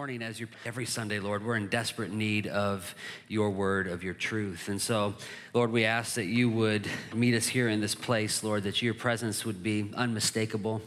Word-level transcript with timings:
morning 0.00 0.22
as 0.22 0.40
your 0.40 0.48
every 0.64 0.86
Sunday, 0.86 1.20
Lord, 1.20 1.44
we're 1.44 1.56
in 1.56 1.68
desperate 1.68 2.10
need 2.10 2.46
of 2.46 2.94
your 3.28 3.50
word, 3.50 3.86
of 3.86 4.02
your 4.02 4.14
truth. 4.14 4.70
And 4.70 4.80
so, 4.80 5.14
Lord, 5.52 5.70
we 5.70 5.84
ask 5.84 6.14
that 6.14 6.24
you 6.24 6.48
would 6.48 6.88
meet 7.12 7.34
us 7.34 7.46
here 7.46 7.68
in 7.68 7.82
this 7.82 7.94
place, 7.94 8.42
Lord, 8.42 8.62
that 8.62 8.80
your 8.80 8.94
presence 8.94 9.44
would 9.44 9.62
be 9.62 9.90
unmistakable, 9.94 10.80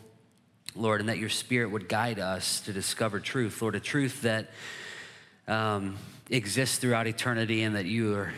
Lord, 0.76 1.00
and 1.00 1.10
that 1.10 1.20
your 1.20 1.30
spirit 1.30 1.70
would 1.70 1.88
guide 1.88 2.18
us 2.18 2.62
to 2.62 2.74
discover 2.74 3.20
truth, 3.20 3.62
Lord, 3.62 3.76
a 3.76 3.80
truth 3.80 4.24
that 4.24 4.50
um, 5.48 5.96
exists 6.32 6.80
throughout 6.80 7.06
eternity 7.06 7.62
and 7.62 7.76
that 7.76 7.86
you 7.86 8.16
are 8.16 8.34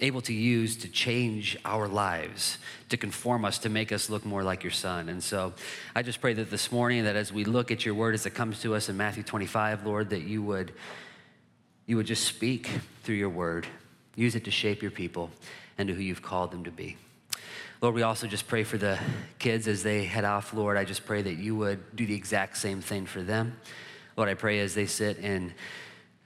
able 0.00 0.20
to 0.22 0.32
use 0.32 0.76
to 0.78 0.88
change 0.88 1.56
our 1.64 1.88
lives, 1.88 2.58
to 2.88 2.96
conform 2.96 3.44
us, 3.44 3.58
to 3.58 3.68
make 3.68 3.92
us 3.92 4.10
look 4.10 4.24
more 4.24 4.42
like 4.42 4.62
your 4.62 4.70
son. 4.70 5.08
And 5.08 5.22
so 5.22 5.52
I 5.94 6.02
just 6.02 6.20
pray 6.20 6.32
that 6.34 6.50
this 6.50 6.72
morning, 6.72 7.04
that 7.04 7.16
as 7.16 7.32
we 7.32 7.44
look 7.44 7.70
at 7.70 7.84
your 7.84 7.94
word 7.94 8.14
as 8.14 8.26
it 8.26 8.34
comes 8.34 8.60
to 8.62 8.74
us 8.74 8.88
in 8.88 8.96
Matthew 8.96 9.22
25, 9.22 9.86
Lord, 9.86 10.10
that 10.10 10.22
you 10.22 10.42
would, 10.42 10.72
you 11.86 11.96
would 11.96 12.06
just 12.06 12.24
speak 12.24 12.68
through 13.02 13.16
your 13.16 13.28
word, 13.28 13.66
use 14.16 14.34
it 14.34 14.44
to 14.44 14.50
shape 14.50 14.82
your 14.82 14.90
people 14.90 15.30
and 15.78 15.88
to 15.88 15.94
who 15.94 16.02
you've 16.02 16.22
called 16.22 16.50
them 16.50 16.64
to 16.64 16.70
be. 16.70 16.96
Lord, 17.80 17.94
we 17.94 18.02
also 18.02 18.26
just 18.26 18.46
pray 18.46 18.62
for 18.62 18.76
the 18.76 18.98
kids 19.38 19.66
as 19.66 19.82
they 19.82 20.04
head 20.04 20.24
off, 20.24 20.52
Lord. 20.52 20.76
I 20.76 20.84
just 20.84 21.06
pray 21.06 21.22
that 21.22 21.34
you 21.34 21.56
would 21.56 21.96
do 21.96 22.06
the 22.06 22.14
exact 22.14 22.58
same 22.58 22.82
thing 22.82 23.06
for 23.06 23.22
them. 23.22 23.56
Lord, 24.16 24.28
I 24.28 24.34
pray 24.34 24.60
as 24.60 24.74
they 24.74 24.84
sit 24.84 25.16
in 25.16 25.54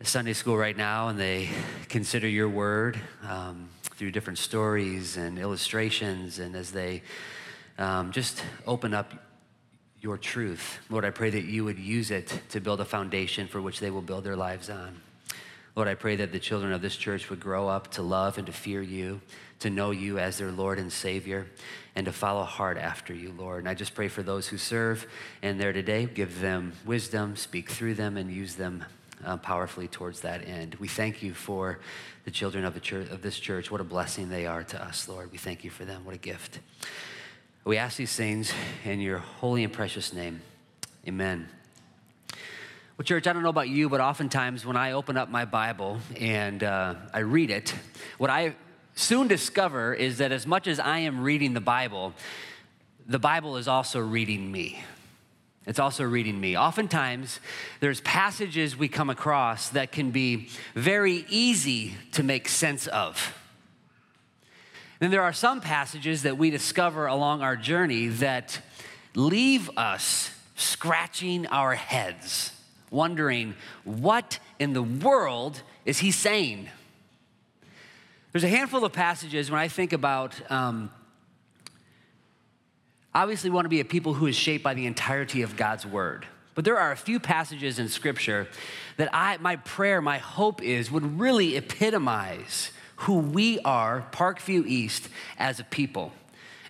Sunday 0.04 0.32
school 0.32 0.56
right 0.56 0.76
now 0.76 1.08
and 1.08 1.18
they 1.18 1.48
consider 1.88 2.28
your 2.28 2.48
word 2.48 2.98
um, 3.28 3.68
through 3.96 4.10
different 4.10 4.38
stories 4.38 5.16
and 5.16 5.38
illustrations, 5.38 6.38
and 6.38 6.54
as 6.56 6.72
they 6.72 7.02
um, 7.78 8.12
just 8.12 8.42
open 8.66 8.92
up 8.92 9.12
your 10.00 10.18
truth, 10.18 10.78
Lord, 10.90 11.04
I 11.04 11.10
pray 11.10 11.30
that 11.30 11.44
you 11.44 11.64
would 11.64 11.78
use 11.78 12.10
it 12.10 12.40
to 12.50 12.60
build 12.60 12.80
a 12.80 12.84
foundation 12.84 13.46
for 13.46 13.60
which 13.60 13.80
they 13.80 13.90
will 13.90 14.02
build 14.02 14.24
their 14.24 14.36
lives 14.36 14.68
on. 14.68 15.00
Lord, 15.77 15.88
I 15.88 15.94
pray 15.94 16.16
that 16.16 16.32
the 16.32 16.38
children 16.38 16.72
of 16.72 16.83
this 16.83 16.96
church 16.96 17.30
would 17.30 17.41
grow 17.41 17.68
up 17.68 17.92
to 17.92 18.02
love 18.02 18.36
and 18.36 18.46
to 18.46 18.52
fear 18.52 18.83
you, 18.83 19.20
to 19.61 19.70
know 19.70 19.91
you 19.91 20.18
as 20.18 20.39
their 20.39 20.52
Lord 20.52 20.78
and 20.78 20.92
Savior, 20.92 21.46
and 21.96 22.05
to 22.06 22.12
follow 22.12 22.44
hard 22.44 22.78
after 22.78 23.14
you, 23.14 23.33
Lord. 23.36 23.61
And 23.61 23.68
I 23.68 23.74
just 23.74 23.94
pray 23.94 24.08
for 24.08 24.22
those 24.22 24.48
who 24.48 24.58
serve 24.58 25.06
and 25.42 25.58
there 25.58 25.72
today, 25.72 26.06
give 26.06 26.41
them 26.41 26.74
wisdom, 26.84 27.36
speak 27.36 27.70
through 27.70 27.94
them, 27.94 28.16
and 28.16 28.30
use 28.30 28.56
them 28.56 28.84
uh, 29.25 29.36
powerfully 29.39 29.89
towards 29.89 30.20
that 30.20 30.47
end. 30.47 30.75
We 30.77 30.89
thank 30.89 31.22
you 31.22 31.34
for 31.34 31.80
the 32.25 32.30
children 32.30 32.64
of, 32.64 32.75
the 32.75 32.80
church, 32.80 33.08
of 33.11 33.22
this 33.22 33.39
church. 33.39 33.70
What 33.70 33.80
a 33.80 33.84
blessing 33.84 34.28
they 34.28 34.47
are 34.47 34.62
to 34.64 34.83
us, 34.83 35.08
Lord. 35.08 35.33
We 35.33 35.39
thank 35.39 35.64
you 35.64 35.70
for 35.70 35.84
them. 35.84 36.05
What 36.05 36.14
a 36.14 36.19
gift. 36.19 36.61
We 37.64 37.78
ask 37.78 37.97
these 37.97 38.14
things 38.14 38.52
in 38.84 39.00
your 39.00 39.19
holy 39.19 39.64
and 39.64 39.72
precious 39.72 40.12
name. 40.12 40.42
Amen. 41.08 41.48
Well, 42.97 43.05
church, 43.05 43.27
I 43.27 43.33
don't 43.33 43.42
know 43.42 43.48
about 43.48 43.69
you, 43.69 43.89
but 43.89 44.00
oftentimes 44.00 44.64
when 44.64 44.77
I 44.77 44.92
open 44.92 45.17
up 45.17 45.28
my 45.28 45.45
Bible 45.45 45.98
and 46.19 46.62
uh, 46.62 46.95
I 47.12 47.20
read 47.20 47.50
it, 47.50 47.75
what 48.19 48.30
I 48.30 48.55
soon 48.95 49.27
discover 49.27 49.92
is 49.92 50.19
that 50.19 50.30
as 50.30 50.47
much 50.47 50.69
as 50.69 50.78
I 50.78 51.00
am 51.00 51.22
reading 51.22 51.55
the 51.55 51.61
Bible, 51.61 52.14
the 53.06 53.19
Bible 53.19 53.56
is 53.56 53.67
also 53.67 53.98
reading 53.98 54.50
me. 54.52 54.84
It's 55.67 55.79
also 55.79 56.05
reading 56.05 56.39
me. 56.39 56.59
Oftentimes, 56.59 57.41
there's 57.81 58.01
passages 58.03 58.77
we 58.77 58.89
come 58.89 59.09
across 59.09 59.70
that 59.70 59.93
can 59.93 60.11
be 60.11 60.48
very 60.75 61.25
easy 61.29 61.95
to 62.12 62.23
make 62.23 62.48
sense 62.48 62.87
of. 62.87 63.34
Then 64.98 65.11
there 65.11 65.23
are 65.23 65.33
some 65.33 65.61
passages 65.61 66.23
that 66.23 66.37
we 66.37 66.51
discover 66.51 67.07
along 67.07 67.42
our 67.42 67.57
journey 67.57 68.09
that 68.09 68.61
leave 69.15 69.70
us 69.77 70.31
scratching 70.55 71.47
our 71.47 71.75
heads, 71.75 72.53
wondering, 72.91 73.55
what 73.85 74.39
in 74.59 74.73
the 74.73 74.83
world 74.83 75.62
is 75.85 75.98
he 75.98 76.11
saying? 76.11 76.69
There's 78.33 78.45
a 78.45 78.48
handful 78.48 78.85
of 78.85 78.92
passages 78.92 79.51
when 79.51 79.61
I 79.61 79.69
think 79.69 79.92
about 79.92 80.35
um, 80.51 80.91
obviously 83.14 83.51
want 83.51 83.64
to 83.64 83.70
be 83.70 83.80
a 83.80 83.85
people 83.85 84.14
who 84.14 84.27
is 84.27 84.36
shaped 84.36 84.64
by 84.64 84.75
the 84.75 84.86
entirety 84.86 85.42
of 85.42 85.57
God's 85.57 85.86
word. 85.86 86.27
But 86.55 86.64
there 86.64 86.79
are 86.79 86.92
a 86.92 86.97
few 86.97 87.19
passages 87.19 87.79
in 87.79 87.89
scripture 87.89 88.48
that 88.97 89.08
I, 89.13 89.39
my 89.39 89.57
prayer, 89.57 90.01
my 90.01 90.19
hope 90.19 90.63
is 90.63 90.91
would 90.91 91.19
really 91.19 91.57
epitomize 91.57 92.70
who 92.97 93.19
we 93.19 93.58
are, 93.61 94.07
Parkview 94.13 94.67
East, 94.67 95.08
as 95.39 95.58
a 95.58 95.64
people. 95.64 96.13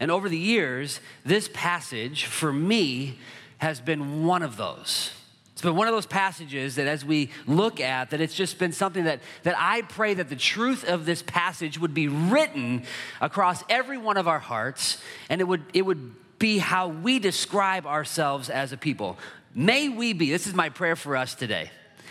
And 0.00 0.10
over 0.10 0.28
the 0.28 0.38
years, 0.38 1.00
this 1.24 1.48
passage 1.52 2.24
for 2.24 2.52
me 2.52 3.18
has 3.58 3.80
been 3.80 4.24
one 4.24 4.42
of 4.42 4.56
those. 4.56 5.12
It's 5.52 5.62
been 5.62 5.76
one 5.76 5.86
of 5.86 5.94
those 5.94 6.06
passages 6.06 6.74
that 6.76 6.88
as 6.88 7.04
we 7.04 7.30
look 7.46 7.78
at, 7.78 8.10
that 8.10 8.20
it's 8.20 8.34
just 8.34 8.58
been 8.58 8.72
something 8.72 9.04
that, 9.04 9.20
that 9.44 9.54
I 9.56 9.82
pray 9.82 10.14
that 10.14 10.28
the 10.28 10.36
truth 10.36 10.84
of 10.84 11.06
this 11.06 11.22
passage 11.22 11.78
would 11.78 11.94
be 11.94 12.08
written 12.08 12.84
across 13.20 13.62
every 13.68 13.96
one 13.96 14.16
of 14.16 14.26
our 14.26 14.40
hearts, 14.40 15.00
and 15.28 15.40
it 15.40 15.44
would, 15.44 15.62
it 15.72 15.82
would 15.82 16.12
be 16.44 16.58
how 16.58 16.88
we 16.88 17.18
describe 17.18 17.86
ourselves 17.86 18.50
as 18.50 18.70
a 18.70 18.76
people. 18.76 19.16
May 19.54 19.88
we 19.88 20.12
be, 20.12 20.30
this 20.30 20.46
is 20.46 20.52
my 20.52 20.68
prayer 20.68 20.94
for 20.94 21.16
us 21.16 21.34
today. 21.34 21.70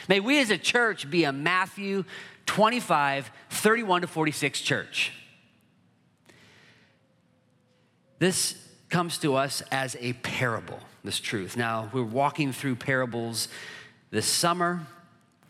May 0.09 0.19
we 0.19 0.41
as 0.41 0.49
a 0.49 0.57
church 0.57 1.07
be 1.07 1.23
a 1.25 1.31
Matthew 1.31 2.03
25, 2.47 3.29
31 3.51 4.01
to 4.01 4.07
46 4.07 4.61
church. 4.61 5.11
This 8.17 8.57
comes 8.89 9.19
to 9.19 9.35
us 9.35 9.61
as 9.71 9.95
a 9.99 10.13
parable, 10.13 10.79
this 11.03 11.19
truth. 11.19 11.55
Now, 11.55 11.91
we're 11.93 12.01
walking 12.01 12.53
through 12.53 12.77
parables 12.77 13.49
this 14.09 14.25
summer. 14.25 14.87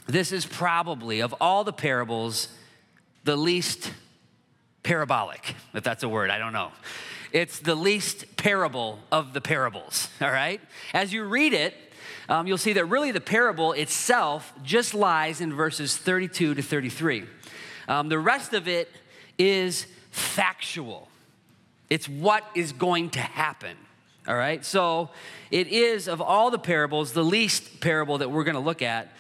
This 0.08 0.34
is 0.34 0.46
probably, 0.46 1.22
of 1.22 1.34
all 1.40 1.64
the 1.64 1.72
parables, 1.72 2.50
the 3.24 3.38
least 3.38 3.94
parabolic, 4.84 5.56
if 5.74 5.86
that's 5.86 6.04
a 6.04 6.10
word, 6.10 6.30
I 6.30 6.38
don't 6.38 6.52
know. 6.52 6.74
It's 7.34 7.58
the 7.58 7.74
least 7.74 8.38
parable 8.38 9.00
of 9.12 9.34
the 9.34 9.42
parables, 9.42 10.08
all 10.22 10.32
right? 10.32 10.62
As 10.94 11.12
you 11.12 11.24
read 11.24 11.54
it, 11.54 11.74
um, 12.30 12.46
you'll 12.48 12.60
see 12.60 12.74
that 12.74 12.86
really 12.86 13.12
the 13.12 13.20
parable 13.20 13.74
itself 13.74 14.54
just 14.64 14.94
lies 14.94 15.42
in 15.42 15.52
verses 15.52 15.98
32 15.98 16.54
to 16.54 16.62
33. 16.62 17.26
Um, 17.88 18.08
the 18.08 18.20
rest 18.20 18.54
of 18.54 18.68
it 18.68 18.90
is 19.38 19.88
factual, 20.12 21.10
it's 21.90 22.08
what 22.08 22.44
is 22.56 22.72
going 22.72 23.10
to 23.12 23.20
happen. 23.20 23.76
All 24.26 24.36
right, 24.36 24.64
so 24.64 25.10
it 25.52 25.68
is 25.68 26.08
of 26.08 26.22
all 26.22 26.50
the 26.50 26.60
parables 26.60 27.12
the 27.12 27.24
least 27.24 27.82
parable 27.82 28.20
that 28.20 28.32
we're 28.32 28.46
going 28.46 28.56
to 28.56 28.62
look 28.62 28.82
at 28.82 29.12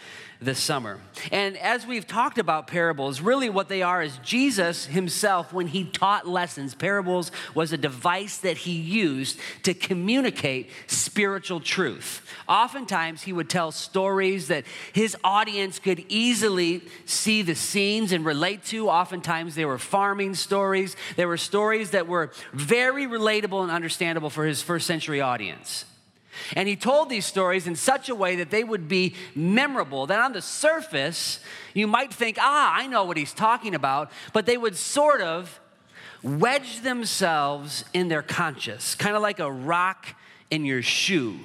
this 0.43 0.59
summer. 0.59 0.99
And 1.31 1.57
as 1.57 1.85
we've 1.87 2.05
talked 2.05 2.37
about 2.37 2.67
parables, 2.67 3.21
really 3.21 3.49
what 3.49 3.69
they 3.69 3.81
are 3.81 4.01
is 4.01 4.17
Jesus 4.23 4.85
himself, 4.85 5.53
when 5.53 5.67
he 5.67 5.85
taught 5.85 6.27
lessons, 6.27 6.75
parables 6.75 7.31
was 7.55 7.71
a 7.71 7.77
device 7.77 8.37
that 8.39 8.57
he 8.57 8.73
used 8.73 9.39
to 9.63 9.73
communicate 9.73 10.69
spiritual 10.87 11.59
truth. 11.59 12.27
Oftentimes, 12.47 13.23
he 13.23 13.33
would 13.33 13.49
tell 13.49 13.71
stories 13.71 14.47
that 14.49 14.65
his 14.91 15.15
audience 15.23 15.79
could 15.79 16.03
easily 16.09 16.81
see 17.05 17.41
the 17.41 17.55
scenes 17.55 18.11
and 18.11 18.25
relate 18.25 18.63
to. 18.65 18.89
Oftentimes, 18.89 19.55
they 19.55 19.65
were 19.65 19.77
farming 19.77 20.35
stories, 20.35 20.95
they 21.15 21.25
were 21.25 21.37
stories 21.37 21.91
that 21.91 22.07
were 22.07 22.31
very 22.51 23.05
relatable 23.05 23.61
and 23.61 23.71
understandable 23.71 24.29
for 24.29 24.45
his 24.45 24.61
first 24.61 24.87
century 24.87 25.21
audience. 25.21 25.85
And 26.55 26.67
he 26.67 26.75
told 26.75 27.09
these 27.09 27.25
stories 27.25 27.67
in 27.67 27.75
such 27.75 28.09
a 28.09 28.16
way 28.16 28.38
that 28.38 28.49
they 28.49 28.63
would 28.63 28.88
be 28.88 29.16
memorable, 29.35 30.07
that 30.07 30.19
on 30.19 30.33
the 30.33 30.41
surface, 30.41 31.39
you 31.73 31.88
might 31.88 32.13
think, 32.13 32.38
ah, 32.39 32.73
I 32.73 32.88
know 32.88 33.03
what 33.03 33.17
he's 33.17 33.33
talking 33.33 33.75
about, 33.75 34.11
but 34.33 34.45
they 34.45 34.57
would 34.57 34.75
sort 34.75 35.22
of 35.22 35.59
wedge 36.22 36.81
themselves 36.81 37.85
in 37.93 38.07
their 38.07 38.22
conscious, 38.22 38.95
kind 38.95 39.16
of 39.16 39.22
like 39.22 39.39
a 39.39 39.51
rock 39.51 40.07
in 40.49 40.66
your 40.66 40.81
shoe 40.81 41.39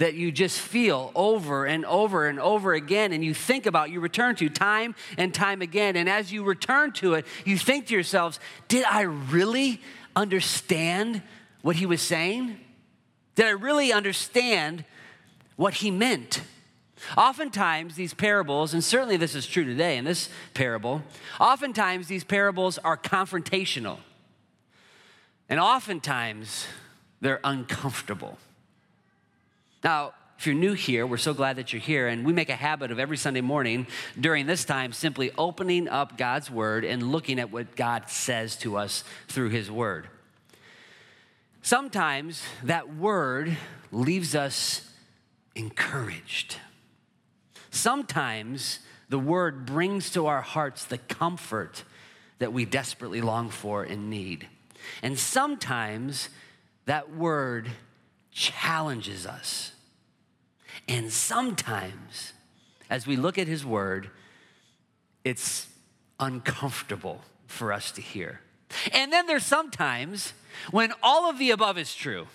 that 0.00 0.14
you 0.14 0.32
just 0.32 0.58
feel 0.58 1.12
over 1.14 1.66
and 1.66 1.84
over 1.84 2.26
and 2.26 2.40
over 2.40 2.72
again, 2.72 3.12
and 3.12 3.22
you 3.22 3.34
think 3.34 3.66
about, 3.66 3.90
you 3.90 4.00
return 4.00 4.34
to 4.34 4.48
time 4.48 4.94
and 5.18 5.34
time 5.34 5.60
again. 5.60 5.94
And 5.94 6.08
as 6.08 6.32
you 6.32 6.42
return 6.42 6.92
to 6.92 7.14
it, 7.14 7.26
you 7.44 7.58
think 7.58 7.88
to 7.88 7.94
yourselves, 7.94 8.40
did 8.68 8.84
I 8.84 9.02
really 9.02 9.80
understand 10.16 11.20
what 11.60 11.76
he 11.76 11.84
was 11.84 12.00
saying? 12.00 12.58
Did 13.34 13.46
I 13.46 13.50
really 13.50 13.92
understand 13.92 14.84
what 15.56 15.74
he 15.74 15.90
meant? 15.90 16.42
Oftentimes, 17.16 17.94
these 17.96 18.12
parables, 18.12 18.74
and 18.74 18.84
certainly 18.84 19.16
this 19.16 19.34
is 19.34 19.46
true 19.46 19.64
today 19.64 19.96
in 19.96 20.04
this 20.04 20.28
parable, 20.54 21.02
oftentimes 21.38 22.08
these 22.08 22.24
parables 22.24 22.78
are 22.78 22.96
confrontational. 22.96 23.98
And 25.48 25.58
oftentimes, 25.58 26.66
they're 27.20 27.40
uncomfortable. 27.42 28.38
Now, 29.82 30.12
if 30.38 30.46
you're 30.46 30.54
new 30.54 30.72
here, 30.72 31.06
we're 31.06 31.18
so 31.18 31.34
glad 31.34 31.56
that 31.56 31.72
you're 31.72 31.82
here, 31.82 32.08
and 32.08 32.24
we 32.24 32.32
make 32.32 32.48
a 32.48 32.56
habit 32.56 32.90
of 32.90 32.98
every 32.98 33.16
Sunday 33.16 33.42
morning 33.42 33.86
during 34.18 34.46
this 34.46 34.64
time 34.64 34.92
simply 34.92 35.30
opening 35.36 35.88
up 35.88 36.16
God's 36.16 36.50
Word 36.50 36.84
and 36.84 37.10
looking 37.12 37.38
at 37.38 37.50
what 37.50 37.76
God 37.76 38.08
says 38.08 38.56
to 38.58 38.76
us 38.76 39.04
through 39.28 39.50
His 39.50 39.70
Word. 39.70 40.08
Sometimes 41.62 42.42
that 42.62 42.94
word 42.94 43.56
leaves 43.92 44.34
us 44.34 44.88
encouraged. 45.54 46.56
sometimes 47.70 48.80
the 49.08 49.18
word 49.18 49.66
brings 49.66 50.10
to 50.10 50.26
our 50.26 50.40
hearts 50.40 50.84
the 50.84 50.98
comfort 50.98 51.84
that 52.38 52.52
we 52.52 52.64
desperately 52.64 53.20
long 53.20 53.50
for 53.50 53.82
and 53.82 54.08
need. 54.08 54.48
And 55.02 55.18
sometimes 55.18 56.28
that 56.86 57.14
word 57.14 57.68
challenges 58.32 59.26
us. 59.26 59.72
And 60.88 61.12
sometimes, 61.12 62.32
as 62.88 63.06
we 63.06 63.16
look 63.16 63.38
at 63.38 63.46
his 63.46 63.64
word, 63.64 64.10
it's 65.24 65.68
uncomfortable 66.18 67.20
for 67.46 67.72
us 67.72 67.92
to 67.92 68.00
hear. 68.00 68.40
And 68.92 69.12
then 69.12 69.26
there's 69.26 69.44
sometimes 69.44 70.32
when 70.70 70.92
all 71.02 71.28
of 71.28 71.38
the 71.38 71.50
above 71.50 71.78
is 71.78 71.94
true, 71.94 72.26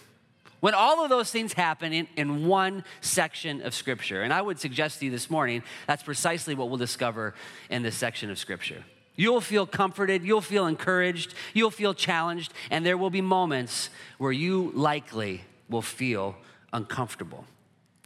when 0.59 0.73
all 0.73 1.03
of 1.03 1.09
those 1.09 1.31
things 1.31 1.53
happen 1.53 1.93
in, 1.93 2.07
in 2.15 2.47
one 2.47 2.83
section 3.01 3.61
of 3.61 3.73
Scripture. 3.73 4.23
And 4.23 4.33
I 4.33 4.41
would 4.41 4.59
suggest 4.59 4.99
to 4.99 5.05
you 5.05 5.11
this 5.11 5.29
morning 5.29 5.63
that's 5.87 6.03
precisely 6.03 6.55
what 6.55 6.69
we'll 6.69 6.77
discover 6.77 7.35
in 7.69 7.83
this 7.83 7.95
section 7.95 8.31
of 8.31 8.37
Scripture. 8.37 8.83
You'll 9.15 9.41
feel 9.41 9.65
comforted, 9.65 10.23
you'll 10.23 10.41
feel 10.41 10.67
encouraged, 10.67 11.33
you'll 11.53 11.71
feel 11.71 11.93
challenged, 11.93 12.53
and 12.69 12.85
there 12.85 12.97
will 12.97 13.09
be 13.09 13.21
moments 13.21 13.89
where 14.17 14.31
you 14.31 14.71
likely 14.73 15.41
will 15.69 15.81
feel 15.81 16.35
uncomfortable. 16.73 17.45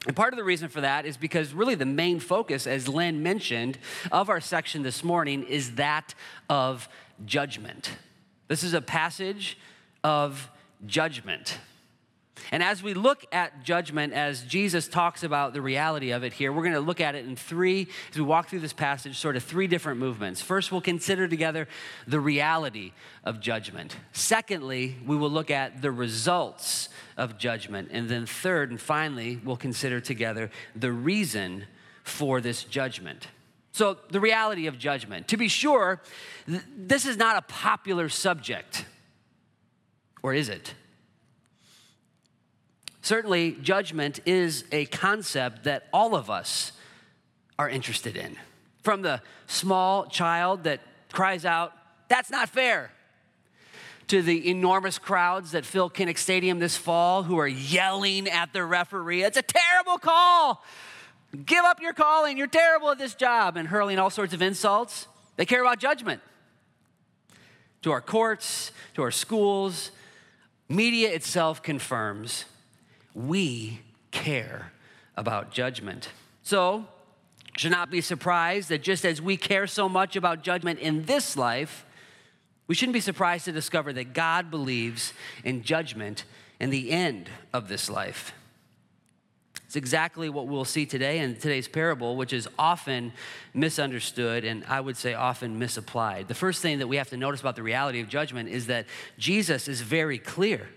And 0.08 0.16
part 0.16 0.34
of 0.34 0.38
the 0.38 0.44
reason 0.44 0.70
for 0.70 0.82
that 0.82 1.06
is 1.06 1.18
because 1.18 1.54
really 1.54 1.76
the 1.76 1.86
main 1.86 2.20
focus, 2.20 2.68
as 2.68 2.88
Lynn 2.88 3.22
mentioned, 3.22 3.78
of 4.12 4.30
our 4.30 4.40
section 4.40 4.82
this 4.82 5.04
morning 5.04 5.44
is 5.44 5.76
that 5.76 6.14
of 6.50 6.88
judgment. 7.26 7.92
This 8.48 8.64
is 8.64 8.74
a 8.74 8.82
passage 8.82 9.58
of 10.04 10.50
judgment. 10.86 11.58
And 12.52 12.64
as 12.64 12.82
we 12.82 12.94
look 12.94 13.26
at 13.32 13.64
judgment, 13.64 14.14
as 14.14 14.42
Jesus 14.44 14.88
talks 14.88 15.24
about 15.24 15.54
the 15.54 15.62
reality 15.62 16.12
of 16.12 16.24
it 16.24 16.34
here, 16.34 16.52
we're 16.52 16.64
going 16.64 16.74
to 16.74 16.80
look 16.80 17.02
at 17.02 17.16
it 17.16 17.26
in 17.26 17.36
three, 17.36 17.88
as 18.12 18.18
we 18.18 18.24
walk 18.24 18.50
through 18.50 18.60
this 18.60 18.74
passage, 18.74 19.18
sort 19.18 19.36
of 19.36 19.44
three 19.44 19.68
different 19.68 20.00
movements. 20.00 20.42
First, 20.42 20.72
we'll 20.72 20.82
consider 20.82 21.28
together 21.28 21.68
the 22.08 22.20
reality 22.20 22.94
of 23.24 23.40
judgment. 23.40 23.98
Secondly, 24.14 24.98
we 25.06 25.16
will 25.16 25.30
look 25.30 25.52
at 25.52 25.82
the 25.82 25.92
results 25.92 26.90
of 27.18 27.38
judgment. 27.38 27.90
And 27.92 28.10
then, 28.10 28.26
third 28.26 28.72
and 28.72 28.80
finally, 28.80 29.40
we'll 29.44 29.58
consider 29.58 30.00
together 30.00 30.50
the 30.76 30.92
reason 30.92 31.66
for 32.04 32.42
this 32.42 32.64
judgment. 32.64 33.28
So, 33.72 33.98
the 34.10 34.20
reality 34.20 34.68
of 34.68 34.80
judgment. 34.80 35.28
To 35.28 35.38
be 35.38 35.48
sure, 35.48 36.02
th- 36.48 36.62
this 36.76 37.06
is 37.06 37.18
not 37.18 37.38
a 37.38 37.42
popular 37.44 38.10
subject, 38.10 38.86
or 40.22 40.34
is 40.34 40.50
it? 40.50 40.74
Certainly, 43.02 43.58
judgment 43.62 44.20
is 44.26 44.66
a 44.72 44.86
concept 44.86 45.64
that 45.64 45.88
all 45.94 46.16
of 46.16 46.30
us 46.30 46.74
are 47.58 47.70
interested 47.70 48.16
in. 48.16 48.36
From 48.84 49.02
the 49.02 49.22
small 49.48 50.06
child 50.06 50.64
that 50.66 50.82
cries 51.12 51.46
out, 51.46 51.74
That's 52.08 52.30
not 52.30 52.50
fair, 52.50 52.92
to 54.08 54.22
the 54.22 54.50
enormous 54.50 54.98
crowds 54.98 55.52
that 55.52 55.66
fill 55.66 55.90
Kinnick 55.90 56.18
Stadium 56.18 56.60
this 56.60 56.78
fall 56.78 57.24
who 57.24 57.38
are 57.40 57.48
yelling 57.48 58.28
at 58.28 58.54
the 58.54 58.64
referee, 58.64 59.24
It's 59.24 59.38
a 59.38 59.44
terrible 59.44 59.98
call. 59.98 60.64
Give 61.46 61.64
up 61.64 61.82
your 61.82 61.94
calling. 61.94 62.38
You're 62.38 62.48
terrible 62.48 62.90
at 62.90 62.98
this 62.98 63.14
job, 63.14 63.56
and 63.56 63.68
hurling 63.68 64.00
all 64.00 64.10
sorts 64.10 64.34
of 64.34 64.42
insults. 64.42 65.08
They 65.36 65.46
care 65.46 65.62
about 65.62 65.80
judgment. 65.80 66.22
To 67.84 67.92
our 67.92 68.02
courts, 68.02 68.72
to 68.96 69.04
our 69.04 69.12
schools, 69.12 69.92
media 70.70 71.12
itself 71.12 71.62
confirms 71.62 72.46
we 73.14 73.82
care 74.12 74.72
about 75.18 75.52
judgment. 75.52 76.10
So, 76.44 76.86
should 77.58 77.72
not 77.72 77.90
be 77.92 78.00
surprised 78.00 78.70
that 78.70 78.82
just 78.82 79.04
as 79.04 79.22
we 79.22 79.36
care 79.36 79.68
so 79.68 79.90
much 79.90 80.16
about 80.16 80.44
judgment 80.44 80.80
in 80.80 81.04
this 81.06 81.36
life, 81.36 81.86
we 82.68 82.76
shouldn't 82.76 82.94
be 82.94 83.02
surprised 83.02 83.46
to 83.46 83.52
discover 83.52 83.92
that 83.94 84.14
God 84.14 84.50
believes 84.50 85.14
in 85.44 85.64
judgment 85.64 86.24
in 86.60 86.70
the 86.70 86.92
end 86.92 87.30
of 87.52 87.68
this 87.68 87.90
life. 87.90 88.34
It's 89.70 89.76
exactly 89.76 90.30
what 90.30 90.48
we'll 90.48 90.66
see 90.66 90.88
today 90.88 91.20
in 91.20 91.36
today's 91.36 91.68
parable, 91.68 92.18
which 92.18 92.34
is 92.34 92.50
often 92.58 93.14
misunderstood 93.54 94.44
and 94.44 94.66
I 94.68 94.82
would 94.82 94.98
say 94.98 95.14
often 95.14 95.60
misapplied. 95.60 96.28
The 96.28 96.34
first 96.34 96.64
thing 96.64 96.80
that 96.80 96.88
we 96.88 96.96
have 96.96 97.10
to 97.10 97.18
notice 97.18 97.40
about 97.40 97.56
the 97.56 97.62
reality 97.62 98.00
of 98.00 98.10
judgment 98.10 98.50
is 98.50 98.66
that 98.66 98.88
Jesus 99.20 99.68
is 99.68 99.82
very 99.82 100.18
clear. 100.18 100.70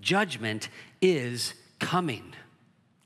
Judgment 0.00 0.68
is 1.02 1.54
coming. 1.80 2.32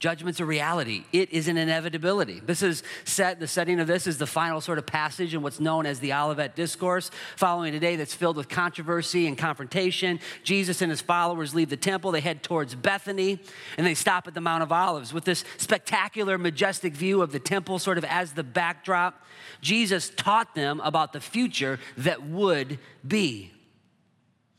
Judgment's 0.01 0.41
a 0.41 0.45
reality. 0.45 1.05
It 1.13 1.31
is 1.31 1.49
an 1.49 1.57
inevitability. 1.57 2.41
This 2.41 2.63
is 2.63 2.83
set, 3.05 3.41
the 3.41 3.47
setting 3.47 3.81
of 3.81 3.87
this 3.87 4.07
is 4.07 4.19
the 4.19 4.27
final 4.27 4.61
sort 4.61 4.79
of 4.79 4.87
passage 4.87 5.35
in 5.35 5.41
what's 5.41 5.61
known 5.61 5.87
as 5.87 6.01
the 6.01 6.13
Olivet 6.13 6.57
Discourse, 6.57 7.11
following 7.37 7.75
a 7.75 7.81
day 7.81 7.97
that's 7.97 8.13
filled 8.13 8.37
with 8.37 8.49
controversy 8.49 9.27
and 9.27 9.39
confrontation. 9.39 10.21
Jesus 10.43 10.83
and 10.83 10.91
his 10.91 11.01
followers 11.01 11.55
leave 11.55 11.71
the 11.71 11.77
temple, 11.77 12.11
they 12.11 12.21
head 12.21 12.43
towards 12.43 12.75
Bethany, 12.75 13.39
and 13.79 13.87
they 13.87 13.95
stop 13.95 14.27
at 14.27 14.35
the 14.35 14.41
Mount 14.41 14.63
of 14.63 14.73
Olives 14.73 15.15
with 15.15 15.25
this 15.25 15.45
spectacular, 15.59 16.39
majestic 16.39 16.93
view 16.95 17.23
of 17.23 17.33
the 17.33 17.41
temple 17.41 17.79
sort 17.79 17.97
of 17.97 18.05
as 18.05 18.33
the 18.33 18.45
backdrop. 18.45 19.25
Jesus 19.61 20.11
taught 20.11 20.55
them 20.55 20.81
about 20.81 21.13
the 21.13 21.21
future 21.21 21.79
that 21.97 22.23
would 22.27 22.79
be. 23.07 23.53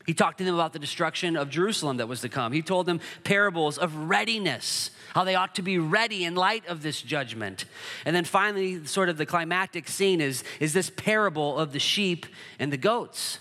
He 0.06 0.14
talked 0.14 0.38
to 0.38 0.44
them 0.44 0.54
about 0.54 0.72
the 0.72 0.78
destruction 0.78 1.36
of 1.36 1.50
Jerusalem 1.50 1.96
that 1.96 2.06
was 2.06 2.20
to 2.20 2.28
come. 2.28 2.52
He 2.52 2.62
told 2.62 2.86
them 2.86 3.00
parables 3.24 3.76
of 3.76 4.08
readiness, 4.08 4.92
how 5.16 5.24
they 5.24 5.34
ought 5.34 5.54
to 5.54 5.62
be 5.62 5.78
ready 5.78 6.26
in 6.26 6.34
light 6.34 6.66
of 6.66 6.82
this 6.82 7.00
judgment. 7.00 7.64
And 8.04 8.14
then 8.14 8.26
finally, 8.26 8.84
sort 8.84 9.08
of 9.08 9.16
the 9.16 9.24
climactic 9.24 9.88
scene 9.88 10.20
is, 10.20 10.44
is 10.60 10.74
this 10.74 10.90
parable 10.90 11.58
of 11.58 11.72
the 11.72 11.78
sheep 11.78 12.26
and 12.58 12.70
the 12.70 12.76
goats. 12.76 13.40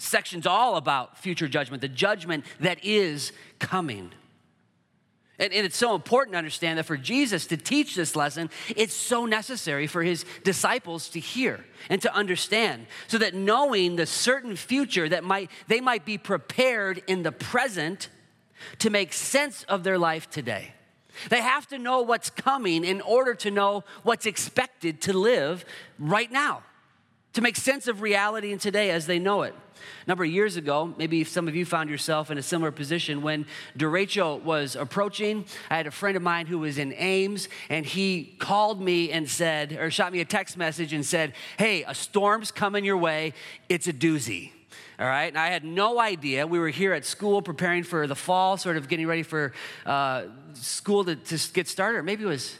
Section's 0.00 0.44
all 0.44 0.74
about 0.74 1.16
future 1.18 1.46
judgment, 1.46 1.82
the 1.82 1.88
judgment 1.88 2.44
that 2.58 2.84
is 2.84 3.30
coming. 3.60 4.10
And, 5.38 5.52
and, 5.52 5.64
it's 5.64 5.76
so 5.76 5.94
important 5.94 6.32
to 6.32 6.38
understand 6.38 6.80
that 6.80 6.86
for 6.86 6.96
Jesus 6.96 7.46
to 7.46 7.56
teach 7.56 7.94
this 7.94 8.16
lesson, 8.16 8.50
it's 8.74 8.92
so 8.92 9.24
necessary 9.24 9.86
for 9.86 10.02
his 10.02 10.24
disciples 10.42 11.10
to 11.10 11.20
hear 11.20 11.64
and 11.90 12.02
to 12.02 12.12
understand, 12.12 12.88
so 13.06 13.18
that 13.18 13.34
knowing 13.34 13.94
the 13.94 14.06
certain 14.06 14.56
future 14.56 15.08
that 15.08 15.22
might 15.22 15.48
they 15.68 15.80
might 15.80 16.04
be 16.04 16.18
prepared 16.18 17.04
in 17.06 17.22
the 17.22 17.30
present 17.30 18.08
to 18.78 18.90
make 18.90 19.12
sense 19.12 19.64
of 19.64 19.84
their 19.84 19.98
life 19.98 20.30
today. 20.30 20.74
They 21.28 21.40
have 21.40 21.66
to 21.68 21.78
know 21.78 22.02
what's 22.02 22.30
coming 22.30 22.84
in 22.84 23.00
order 23.00 23.34
to 23.36 23.50
know 23.50 23.84
what's 24.02 24.26
expected 24.26 25.00
to 25.02 25.12
live 25.12 25.64
right 25.98 26.30
now, 26.30 26.62
to 27.34 27.42
make 27.42 27.56
sense 27.56 27.86
of 27.86 28.00
reality 28.00 28.52
in 28.52 28.58
today 28.58 28.90
as 28.90 29.06
they 29.06 29.18
know 29.18 29.42
it. 29.42 29.54
A 30.06 30.08
number 30.08 30.24
of 30.24 30.30
years 30.30 30.56
ago, 30.56 30.94
maybe 30.96 31.24
some 31.24 31.48
of 31.48 31.56
you 31.56 31.64
found 31.64 31.90
yourself 31.90 32.30
in 32.30 32.38
a 32.38 32.42
similar 32.42 32.70
position 32.70 33.22
when 33.22 33.46
derecho 33.76 34.40
was 34.42 34.76
approaching. 34.76 35.44
I 35.70 35.76
had 35.76 35.86
a 35.86 35.90
friend 35.90 36.16
of 36.16 36.22
mine 36.22 36.46
who 36.46 36.58
was 36.58 36.78
in 36.78 36.92
Ames, 36.94 37.48
and 37.68 37.84
he 37.84 38.36
called 38.38 38.80
me 38.80 39.10
and 39.10 39.28
said, 39.28 39.72
or 39.72 39.90
shot 39.90 40.12
me 40.12 40.20
a 40.20 40.24
text 40.24 40.56
message 40.56 40.92
and 40.92 41.04
said, 41.04 41.32
Hey, 41.58 41.84
a 41.84 41.94
storm's 41.94 42.50
coming 42.50 42.84
your 42.84 42.96
way. 42.96 43.34
It's 43.68 43.88
a 43.88 43.92
doozy. 43.92 44.52
All 44.98 45.06
right, 45.06 45.26
and 45.26 45.38
I 45.38 45.48
had 45.48 45.64
no 45.64 46.00
idea. 46.00 46.46
We 46.46 46.58
were 46.58 46.68
here 46.68 46.92
at 46.92 47.04
school 47.04 47.42
preparing 47.42 47.82
for 47.82 48.06
the 48.06 48.14
fall, 48.14 48.56
sort 48.56 48.76
of 48.76 48.88
getting 48.88 49.06
ready 49.06 49.22
for 49.22 49.52
uh, 49.86 50.24
school 50.54 51.04
to, 51.04 51.16
to 51.16 51.52
get 51.52 51.68
started. 51.68 51.98
Or 51.98 52.02
maybe 52.02 52.24
it 52.24 52.28
was 52.28 52.58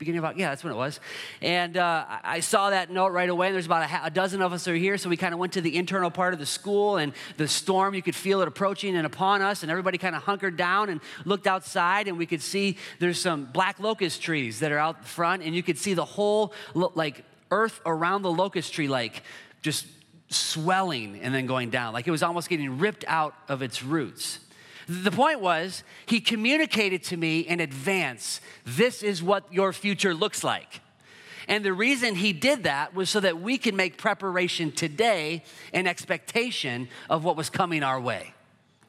beginning 0.00 0.24
of 0.24 0.36
yeah, 0.38 0.48
that's 0.48 0.64
when 0.64 0.72
it 0.72 0.76
was. 0.76 0.98
And 1.42 1.76
uh, 1.76 2.06
I 2.24 2.40
saw 2.40 2.70
that 2.70 2.90
note 2.90 3.12
right 3.12 3.28
away. 3.28 3.52
There's 3.52 3.66
about 3.66 3.88
a, 3.88 4.06
a 4.06 4.10
dozen 4.10 4.40
of 4.40 4.52
us 4.54 4.66
are 4.66 4.74
here, 4.74 4.96
so 4.96 5.10
we 5.10 5.16
kind 5.18 5.34
of 5.34 5.38
went 5.38 5.52
to 5.52 5.60
the 5.60 5.76
internal 5.76 6.10
part 6.10 6.32
of 6.32 6.40
the 6.40 6.46
school, 6.46 6.96
and 6.96 7.12
the 7.36 7.46
storm 7.46 7.94
you 7.94 8.00
could 8.00 8.16
feel 8.16 8.40
it 8.40 8.48
approaching 8.48 8.96
and 8.96 9.06
upon 9.06 9.42
us, 9.42 9.62
and 9.62 9.70
everybody 9.70 9.98
kind 9.98 10.16
of 10.16 10.22
hunkered 10.22 10.56
down 10.56 10.88
and 10.88 11.02
looked 11.26 11.46
outside, 11.46 12.08
and 12.08 12.16
we 12.16 12.24
could 12.24 12.40
see 12.40 12.78
there's 12.98 13.20
some 13.20 13.44
black 13.44 13.78
locust 13.78 14.22
trees 14.22 14.60
that 14.60 14.72
are 14.72 14.78
out 14.78 15.04
front, 15.04 15.42
and 15.42 15.54
you 15.54 15.62
could 15.62 15.76
see 15.76 15.92
the 15.92 16.04
whole 16.04 16.54
like 16.74 17.22
earth 17.50 17.78
around 17.84 18.22
the 18.22 18.32
locust 18.32 18.72
tree, 18.72 18.88
like 18.88 19.22
just 19.60 19.86
swelling 20.30 21.20
and 21.20 21.34
then 21.34 21.46
going 21.46 21.70
down, 21.70 21.92
like 21.92 22.06
it 22.06 22.10
was 22.10 22.22
almost 22.22 22.48
getting 22.48 22.78
ripped 22.78 23.04
out 23.06 23.34
of 23.48 23.62
its 23.62 23.82
roots. 23.82 24.38
The 24.88 25.10
point 25.10 25.40
was, 25.40 25.84
he 26.06 26.20
communicated 26.20 27.04
to 27.04 27.16
me 27.16 27.40
in 27.40 27.60
advance 27.60 28.40
this 28.64 29.02
is 29.02 29.22
what 29.22 29.52
your 29.52 29.72
future 29.72 30.14
looks 30.14 30.42
like. 30.42 30.80
And 31.46 31.64
the 31.64 31.72
reason 31.72 32.14
he 32.14 32.32
did 32.32 32.64
that 32.64 32.94
was 32.94 33.10
so 33.10 33.20
that 33.20 33.40
we 33.40 33.58
can 33.58 33.74
make 33.74 33.98
preparation 33.98 34.72
today 34.72 35.42
in 35.72 35.86
expectation 35.86 36.88
of 37.08 37.24
what 37.24 37.36
was 37.36 37.50
coming 37.50 37.82
our 37.82 38.00
way, 38.00 38.34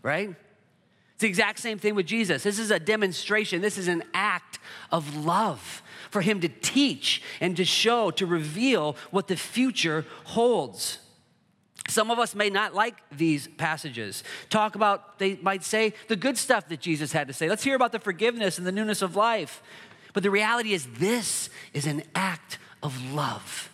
right? 0.03 0.29
It's 0.29 1.21
the 1.21 1.27
exact 1.27 1.59
same 1.59 1.79
thing 1.79 1.95
with 1.95 2.05
Jesus. 2.05 2.43
This 2.43 2.59
is 2.59 2.71
a 2.71 2.79
demonstration, 2.79 3.61
this 3.61 3.77
is 3.77 3.87
an 3.87 4.03
act 4.13 4.59
of 4.91 5.15
love 5.15 5.81
for 6.09 6.21
him 6.21 6.39
to 6.41 6.49
teach 6.49 7.21
and 7.39 7.55
to 7.57 7.65
show, 7.65 8.11
to 8.11 8.25
reveal 8.25 8.95
what 9.11 9.27
the 9.27 9.37
future 9.37 10.05
holds. 10.25 10.99
Some 11.91 12.09
of 12.09 12.19
us 12.19 12.33
may 12.33 12.49
not 12.49 12.73
like 12.73 12.95
these 13.11 13.49
passages. 13.57 14.23
Talk 14.49 14.75
about, 14.75 15.19
they 15.19 15.35
might 15.41 15.63
say, 15.63 15.93
the 16.07 16.15
good 16.15 16.37
stuff 16.37 16.69
that 16.69 16.79
Jesus 16.79 17.11
had 17.11 17.27
to 17.27 17.33
say. 17.33 17.49
Let's 17.49 17.63
hear 17.63 17.75
about 17.75 17.91
the 17.91 17.99
forgiveness 17.99 18.57
and 18.57 18.65
the 18.65 18.71
newness 18.71 19.01
of 19.01 19.17
life. 19.17 19.61
But 20.13 20.23
the 20.23 20.31
reality 20.31 20.73
is, 20.73 20.87
this 20.97 21.49
is 21.73 21.85
an 21.85 22.03
act 22.15 22.59
of 22.81 23.13
love 23.13 23.69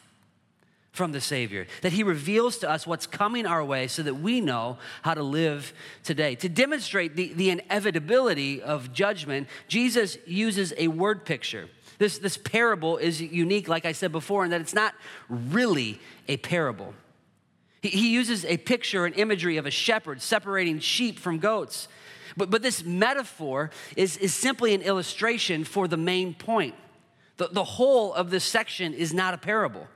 from 0.92 1.12
the 1.12 1.22
Savior, 1.22 1.68
that 1.84 1.94
He 1.94 2.02
reveals 2.02 2.58
to 2.58 2.70
us 2.70 2.88
what's 2.88 3.06
coming 3.06 3.46
our 3.46 3.64
way 3.64 3.86
so 3.86 4.02
that 4.02 4.16
we 4.16 4.42
know 4.42 4.80
how 5.04 5.14
to 5.14 5.22
live 5.22 5.72
today. 6.04 6.34
To 6.36 6.50
demonstrate 6.50 7.16
the, 7.16 7.34
the 7.34 7.52
inevitability 7.52 8.64
of 8.64 8.92
judgment, 8.94 9.48
Jesus 9.68 10.18
uses 10.26 10.74
a 10.76 10.88
word 10.88 11.24
picture. 11.24 11.70
This, 12.00 12.18
this 12.18 12.36
parable 12.36 12.98
is 12.98 13.22
unique, 13.22 13.68
like 13.68 13.86
I 13.86 13.92
said 13.92 14.12
before, 14.12 14.44
in 14.44 14.50
that 14.50 14.62
it's 14.62 14.74
not 14.74 14.96
really 15.30 16.00
a 16.28 16.38
parable. 16.38 16.96
He, 17.90 18.10
uses 18.14 18.46
a 18.46 18.58
picture, 18.58 19.06
an 19.06 19.14
imagery 19.14 19.58
of 19.58 19.66
a 19.66 19.72
shepherd 19.72 20.22
separating 20.22 20.80
sheep 20.80 21.20
from 21.20 21.40
goats. 21.40 21.88
But, 22.36 22.50
but 22.50 22.62
this 22.62 22.84
metaphor 22.84 23.72
is, 23.96 24.18
is 24.18 24.34
simply 24.34 24.74
an 24.74 24.82
illustration 24.82 25.64
for 25.64 25.88
the 25.88 25.98
main 25.98 26.34
point. 26.34 26.76
The, 27.38 27.50
the 27.52 27.64
whole 27.64 28.14
of 28.14 28.30
this 28.30 28.44
section 28.44 28.94
is 28.94 29.14
not 29.14 29.34
a 29.34 29.38
parable. 29.38 29.88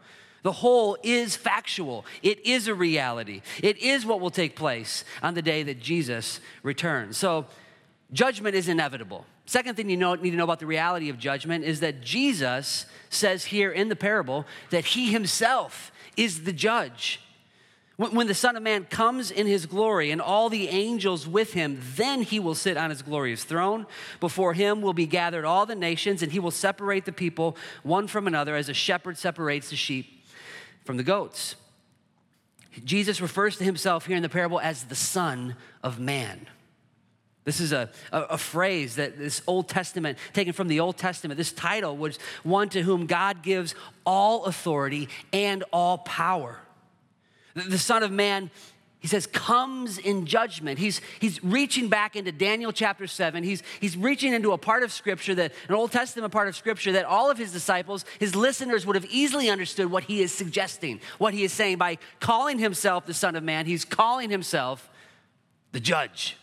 The 0.43 0.51
whole 0.51 0.97
is 1.03 1.35
factual. 1.35 2.05
It 2.23 2.45
is 2.45 2.67
a 2.67 2.73
reality. 2.73 3.41
It 3.61 3.77
is 3.77 4.05
what 4.05 4.19
will 4.19 4.31
take 4.31 4.55
place 4.55 5.03
on 5.21 5.35
the 5.35 5.41
day 5.41 5.63
that 5.63 5.79
Jesus 5.79 6.39
returns. 6.63 7.17
So, 7.17 7.45
judgment 8.11 8.55
is 8.55 8.67
inevitable. 8.67 9.25
Second 9.45 9.75
thing 9.75 9.89
you 9.89 9.97
know, 9.97 10.15
need 10.15 10.31
to 10.31 10.37
know 10.37 10.43
about 10.43 10.59
the 10.59 10.65
reality 10.65 11.09
of 11.09 11.19
judgment 11.19 11.63
is 11.63 11.79
that 11.81 12.01
Jesus 12.01 12.85
says 13.09 13.45
here 13.45 13.71
in 13.71 13.89
the 13.89 13.95
parable 13.95 14.45
that 14.69 14.85
he 14.85 15.11
himself 15.11 15.91
is 16.17 16.43
the 16.43 16.53
judge. 16.53 17.19
When 18.09 18.25
the 18.25 18.33
Son 18.33 18.55
of 18.55 18.63
Man 18.63 18.85
comes 18.85 19.29
in 19.29 19.45
his 19.45 19.67
glory 19.67 20.09
and 20.09 20.19
all 20.19 20.49
the 20.49 20.69
angels 20.69 21.27
with 21.27 21.53
him, 21.53 21.79
then 21.95 22.23
he 22.23 22.39
will 22.39 22.55
sit 22.55 22.75
on 22.75 22.89
his 22.89 23.03
glorious 23.03 23.43
throne. 23.43 23.85
Before 24.19 24.53
him 24.55 24.81
will 24.81 24.93
be 24.93 25.05
gathered 25.05 25.45
all 25.45 25.67
the 25.67 25.75
nations, 25.75 26.23
and 26.23 26.31
he 26.31 26.39
will 26.39 26.49
separate 26.49 27.05
the 27.05 27.11
people 27.11 27.55
one 27.83 28.07
from 28.07 28.25
another 28.25 28.55
as 28.55 28.69
a 28.69 28.73
shepherd 28.73 29.19
separates 29.19 29.69
the 29.69 29.75
sheep 29.75 30.25
from 30.83 30.97
the 30.97 31.03
goats. 31.03 31.55
Jesus 32.83 33.21
refers 33.21 33.57
to 33.57 33.63
himself 33.63 34.07
here 34.07 34.15
in 34.15 34.23
the 34.23 34.29
parable 34.29 34.59
as 34.59 34.85
the 34.85 34.95
Son 34.95 35.55
of 35.83 35.99
Man. 35.99 36.47
This 37.43 37.59
is 37.59 37.71
a, 37.71 37.91
a, 38.11 38.21
a, 38.21 38.37
phrase 38.37 38.95
that 38.95 39.19
this 39.19 39.43
Old 39.45 39.69
Testament, 39.69 40.17
taken 40.33 40.53
from 40.53 40.69
the 40.69 40.79
Old 40.79 40.97
Testament, 40.97 41.37
this 41.37 41.51
title 41.51 41.95
was 41.95 42.17
one 42.41 42.69
to 42.69 42.81
whom 42.81 43.05
God 43.05 43.43
gives 43.43 43.75
all 44.07 44.45
authority 44.45 45.07
and 45.31 45.63
all 45.71 45.99
power. 45.99 46.61
The 47.53 47.77
Son 47.77 48.03
of 48.03 48.11
Man, 48.11 48.49
he 48.99 49.07
says, 49.07 49.27
comes 49.27 49.97
in 49.97 50.25
judgment. 50.25 50.79
He's, 50.79 51.01
he's 51.19 51.43
reaching 51.43 51.89
back 51.89 52.15
into 52.15 52.31
Daniel 52.31 52.71
chapter 52.71 53.07
7. 53.07 53.43
He's, 53.43 53.63
he's 53.79 53.97
reaching 53.97 54.33
into 54.33 54.51
a 54.51 54.57
part 54.57 54.83
of 54.83 54.91
Scripture 54.91 55.35
that, 55.35 55.53
an 55.67 55.75
Old 55.75 55.91
Testament 55.91 56.31
part 56.31 56.47
of 56.47 56.55
Scripture 56.55 56.91
that 56.93 57.05
all 57.05 57.31
of 57.31 57.37
his 57.37 57.51
disciples, 57.51 58.05
his 58.19 58.35
listeners 58.35 58.85
would 58.85 58.95
have 58.95 59.05
easily 59.05 59.49
understood 59.49 59.89
what 59.89 60.03
he 60.03 60.21
is 60.21 60.31
suggesting, 60.31 61.01
what 61.17 61.33
he 61.33 61.43
is 61.43 61.51
saying. 61.51 61.77
By 61.77 61.97
calling 62.19 62.59
himself 62.59 63.05
the 63.05 63.13
Son 63.13 63.35
of 63.35 63.43
Man, 63.43 63.65
he's 63.65 63.85
calling 63.85 64.29
himself 64.29 64.89
the 65.71 65.79
judge. 65.79 66.37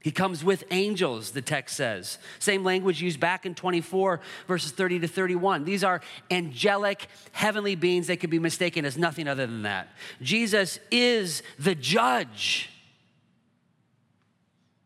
He 0.00 0.12
comes 0.12 0.44
with 0.44 0.62
angels, 0.70 1.32
the 1.32 1.42
text 1.42 1.76
says. 1.76 2.18
Same 2.38 2.62
language 2.62 3.02
used 3.02 3.18
back 3.18 3.44
in 3.44 3.54
24, 3.54 4.20
verses 4.46 4.70
30 4.70 5.00
to 5.00 5.08
31. 5.08 5.64
These 5.64 5.82
are 5.82 6.00
angelic, 6.30 7.08
heavenly 7.32 7.74
beings 7.74 8.06
that 8.06 8.20
can 8.20 8.30
be 8.30 8.38
mistaken 8.38 8.84
as 8.84 8.96
nothing 8.96 9.26
other 9.26 9.46
than 9.46 9.62
that. 9.62 9.88
Jesus 10.22 10.78
is 10.92 11.42
the 11.58 11.74
judge. 11.74 12.70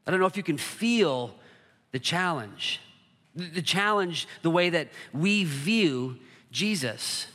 I 0.06 0.10
don't 0.10 0.18
know 0.18 0.26
if 0.26 0.36
you 0.36 0.42
can 0.42 0.58
feel 0.58 1.34
the 1.92 1.98
challenge. 1.98 2.80
The 3.34 3.62
challenge, 3.62 4.26
the 4.40 4.50
way 4.50 4.70
that 4.70 4.88
we 5.12 5.44
view 5.44 6.18
Jesus. 6.50 7.26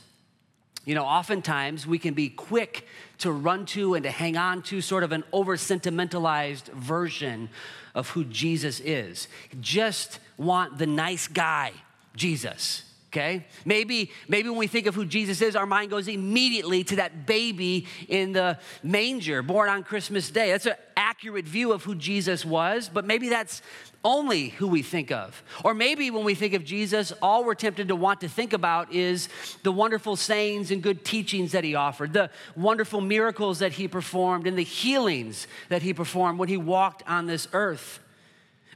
You 0.84 0.94
know, 0.94 1.04
oftentimes 1.04 1.86
we 1.86 1.98
can 1.98 2.14
be 2.14 2.28
quick 2.28 2.86
to 3.18 3.32
run 3.32 3.66
to 3.66 3.94
and 3.94 4.04
to 4.04 4.10
hang 4.10 4.36
on 4.36 4.62
to 4.62 4.80
sort 4.80 5.02
of 5.02 5.12
an 5.12 5.24
over 5.32 5.56
sentimentalized 5.56 6.66
version 6.68 7.48
of 7.94 8.10
who 8.10 8.24
Jesus 8.24 8.80
is. 8.80 9.28
Just 9.60 10.20
want 10.36 10.78
the 10.78 10.86
nice 10.86 11.26
guy, 11.28 11.72
Jesus. 12.14 12.87
Okay? 13.08 13.46
Maybe, 13.64 14.10
maybe 14.28 14.50
when 14.50 14.58
we 14.58 14.66
think 14.66 14.86
of 14.86 14.94
who 14.94 15.06
Jesus 15.06 15.40
is, 15.40 15.56
our 15.56 15.64
mind 15.64 15.90
goes 15.90 16.08
immediately 16.08 16.84
to 16.84 16.96
that 16.96 17.26
baby 17.26 17.86
in 18.06 18.32
the 18.32 18.58
manger 18.82 19.42
born 19.42 19.70
on 19.70 19.82
Christmas 19.82 20.30
Day. 20.30 20.50
That's 20.50 20.66
an 20.66 20.74
accurate 20.94 21.46
view 21.46 21.72
of 21.72 21.84
who 21.84 21.94
Jesus 21.94 22.44
was, 22.44 22.90
but 22.92 23.06
maybe 23.06 23.30
that's 23.30 23.62
only 24.04 24.50
who 24.50 24.68
we 24.68 24.82
think 24.82 25.10
of. 25.10 25.42
Or 25.64 25.72
maybe 25.72 26.10
when 26.10 26.24
we 26.24 26.34
think 26.34 26.52
of 26.52 26.64
Jesus, 26.64 27.12
all 27.22 27.44
we're 27.44 27.54
tempted 27.54 27.88
to 27.88 27.96
want 27.96 28.20
to 28.20 28.28
think 28.28 28.52
about 28.52 28.92
is 28.92 29.30
the 29.62 29.72
wonderful 29.72 30.14
sayings 30.14 30.70
and 30.70 30.82
good 30.82 31.02
teachings 31.02 31.52
that 31.52 31.64
he 31.64 31.74
offered, 31.74 32.12
the 32.12 32.30
wonderful 32.56 33.00
miracles 33.00 33.60
that 33.60 33.72
he 33.72 33.88
performed, 33.88 34.46
and 34.46 34.58
the 34.58 34.62
healings 34.62 35.46
that 35.70 35.80
he 35.80 35.94
performed 35.94 36.38
when 36.38 36.50
he 36.50 36.58
walked 36.58 37.02
on 37.08 37.26
this 37.26 37.48
earth. 37.54 38.00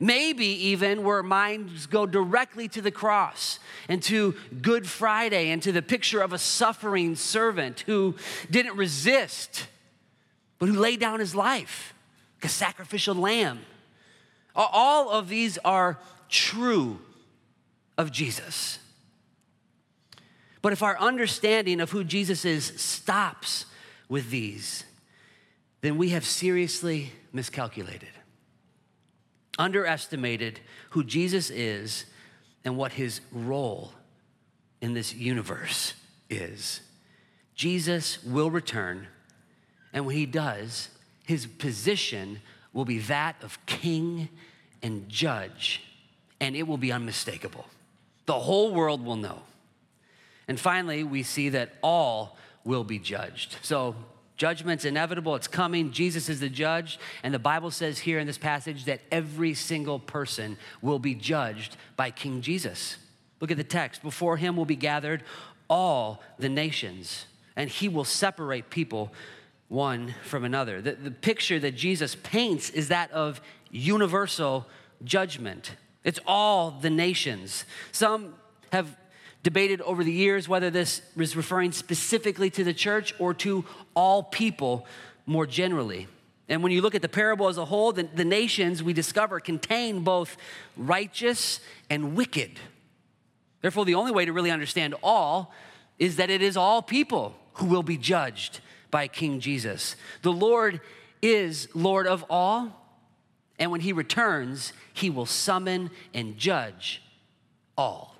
Maybe 0.02 0.46
even 0.46 1.04
where 1.04 1.22
minds 1.22 1.86
go 1.86 2.06
directly 2.06 2.66
to 2.68 2.82
the 2.82 2.90
cross 2.90 3.58
and 3.88 4.02
to 4.04 4.34
Good 4.60 4.86
Friday 4.86 5.50
and 5.50 5.62
to 5.62 5.72
the 5.72 5.82
picture 5.82 6.20
of 6.20 6.32
a 6.32 6.38
suffering 6.38 7.14
servant 7.14 7.80
who 7.86 8.16
didn't 8.50 8.76
resist, 8.76 9.68
but 10.58 10.68
who 10.68 10.78
laid 10.78 10.98
down 10.98 11.20
his 11.20 11.34
life 11.34 11.94
like 12.36 12.46
a 12.46 12.52
sacrificial 12.52 13.14
lamb 13.14 13.60
all 14.54 15.10
of 15.10 15.28
these 15.28 15.58
are 15.58 15.98
true 16.28 16.98
of 17.96 18.10
Jesus. 18.10 18.78
But 20.60 20.72
if 20.72 20.82
our 20.82 20.98
understanding 20.98 21.80
of 21.80 21.90
who 21.90 22.04
Jesus 22.04 22.44
is 22.44 22.66
stops 22.76 23.66
with 24.08 24.30
these, 24.30 24.84
then 25.80 25.96
we 25.96 26.10
have 26.10 26.24
seriously 26.24 27.12
miscalculated, 27.32 28.10
underestimated 29.58 30.60
who 30.90 31.04
Jesus 31.04 31.50
is 31.50 32.06
and 32.64 32.76
what 32.76 32.92
his 32.92 33.20
role 33.30 33.92
in 34.80 34.94
this 34.94 35.14
universe 35.14 35.94
is. 36.30 36.80
Jesus 37.54 38.22
will 38.24 38.50
return, 38.50 39.06
and 39.92 40.06
when 40.06 40.16
he 40.16 40.26
does, 40.26 40.88
his 41.24 41.46
position 41.46 42.40
will 42.72 42.84
be 42.84 42.98
that 42.98 43.36
of 43.42 43.64
king 43.66 44.28
and 44.82 45.08
judge, 45.08 45.82
and 46.40 46.56
it 46.56 46.66
will 46.66 46.78
be 46.78 46.90
unmistakable. 46.90 47.66
The 48.26 48.40
whole 48.40 48.72
world 48.72 49.04
will 49.04 49.16
know. 49.16 49.42
And 50.48 50.58
finally, 50.58 51.04
we 51.04 51.22
see 51.22 51.50
that 51.50 51.74
all 51.82 52.36
will 52.64 52.84
be 52.84 52.98
judged. 52.98 53.56
So, 53.62 53.94
judgment's 54.42 54.84
inevitable, 54.84 55.36
it's 55.36 55.46
coming. 55.46 55.92
Jesus 55.92 56.28
is 56.28 56.40
the 56.40 56.48
judge. 56.48 56.98
And 57.22 57.32
the 57.32 57.38
Bible 57.38 57.70
says 57.70 58.00
here 58.00 58.18
in 58.18 58.26
this 58.26 58.38
passage 58.38 58.86
that 58.86 59.00
every 59.12 59.54
single 59.54 60.00
person 60.00 60.58
will 60.80 60.98
be 60.98 61.14
judged 61.14 61.76
by 61.94 62.10
King 62.10 62.40
Jesus. 62.40 62.96
Look 63.40 63.52
at 63.52 63.56
the 63.56 63.62
text. 63.62 64.02
Before 64.02 64.36
him 64.36 64.56
will 64.56 64.64
be 64.64 64.74
gathered 64.74 65.22
all 65.70 66.24
the 66.40 66.48
nations, 66.48 67.26
and 67.54 67.70
he 67.70 67.88
will 67.88 68.02
separate 68.02 68.68
people 68.68 69.12
one 69.68 70.12
from 70.24 70.42
another. 70.42 70.82
The, 70.82 70.94
the 70.94 71.12
picture 71.12 71.60
that 71.60 71.76
Jesus 71.76 72.16
paints 72.16 72.68
is 72.68 72.88
that 72.88 73.12
of 73.12 73.40
universal 73.70 74.66
judgment. 75.04 75.76
It's 76.02 76.18
all 76.26 76.72
the 76.72 76.90
nations. 76.90 77.64
Some 77.92 78.34
have 78.72 78.96
debated 79.42 79.80
over 79.82 80.04
the 80.04 80.12
years 80.12 80.48
whether 80.48 80.70
this 80.70 81.02
is 81.16 81.36
referring 81.36 81.72
specifically 81.72 82.50
to 82.50 82.64
the 82.64 82.74
church 82.74 83.14
or 83.18 83.34
to 83.34 83.64
all 83.94 84.22
people 84.22 84.86
more 85.26 85.46
generally. 85.46 86.06
And 86.48 86.62
when 86.62 86.72
you 86.72 86.82
look 86.82 86.94
at 86.94 87.02
the 87.02 87.08
parable 87.08 87.48
as 87.48 87.56
a 87.56 87.64
whole, 87.64 87.92
the, 87.92 88.02
the 88.02 88.24
nations 88.24 88.82
we 88.82 88.92
discover 88.92 89.40
contain 89.40 90.04
both 90.04 90.36
righteous 90.76 91.60
and 91.88 92.14
wicked. 92.14 92.58
Therefore, 93.62 93.84
the 93.84 93.94
only 93.94 94.12
way 94.12 94.24
to 94.24 94.32
really 94.32 94.50
understand 94.50 94.94
all 95.02 95.52
is 95.98 96.16
that 96.16 96.30
it 96.30 96.42
is 96.42 96.56
all 96.56 96.82
people 96.82 97.34
who 97.54 97.66
will 97.66 97.82
be 97.82 97.96
judged 97.96 98.60
by 98.90 99.08
King 99.08 99.40
Jesus. 99.40 99.96
The 100.22 100.32
Lord 100.32 100.80
is 101.22 101.68
Lord 101.74 102.06
of 102.06 102.24
all, 102.28 102.70
and 103.58 103.70
when 103.70 103.80
he 103.80 103.92
returns, 103.92 104.72
he 104.92 105.10
will 105.10 105.26
summon 105.26 105.90
and 106.12 106.36
judge 106.36 107.02
all. 107.78 108.16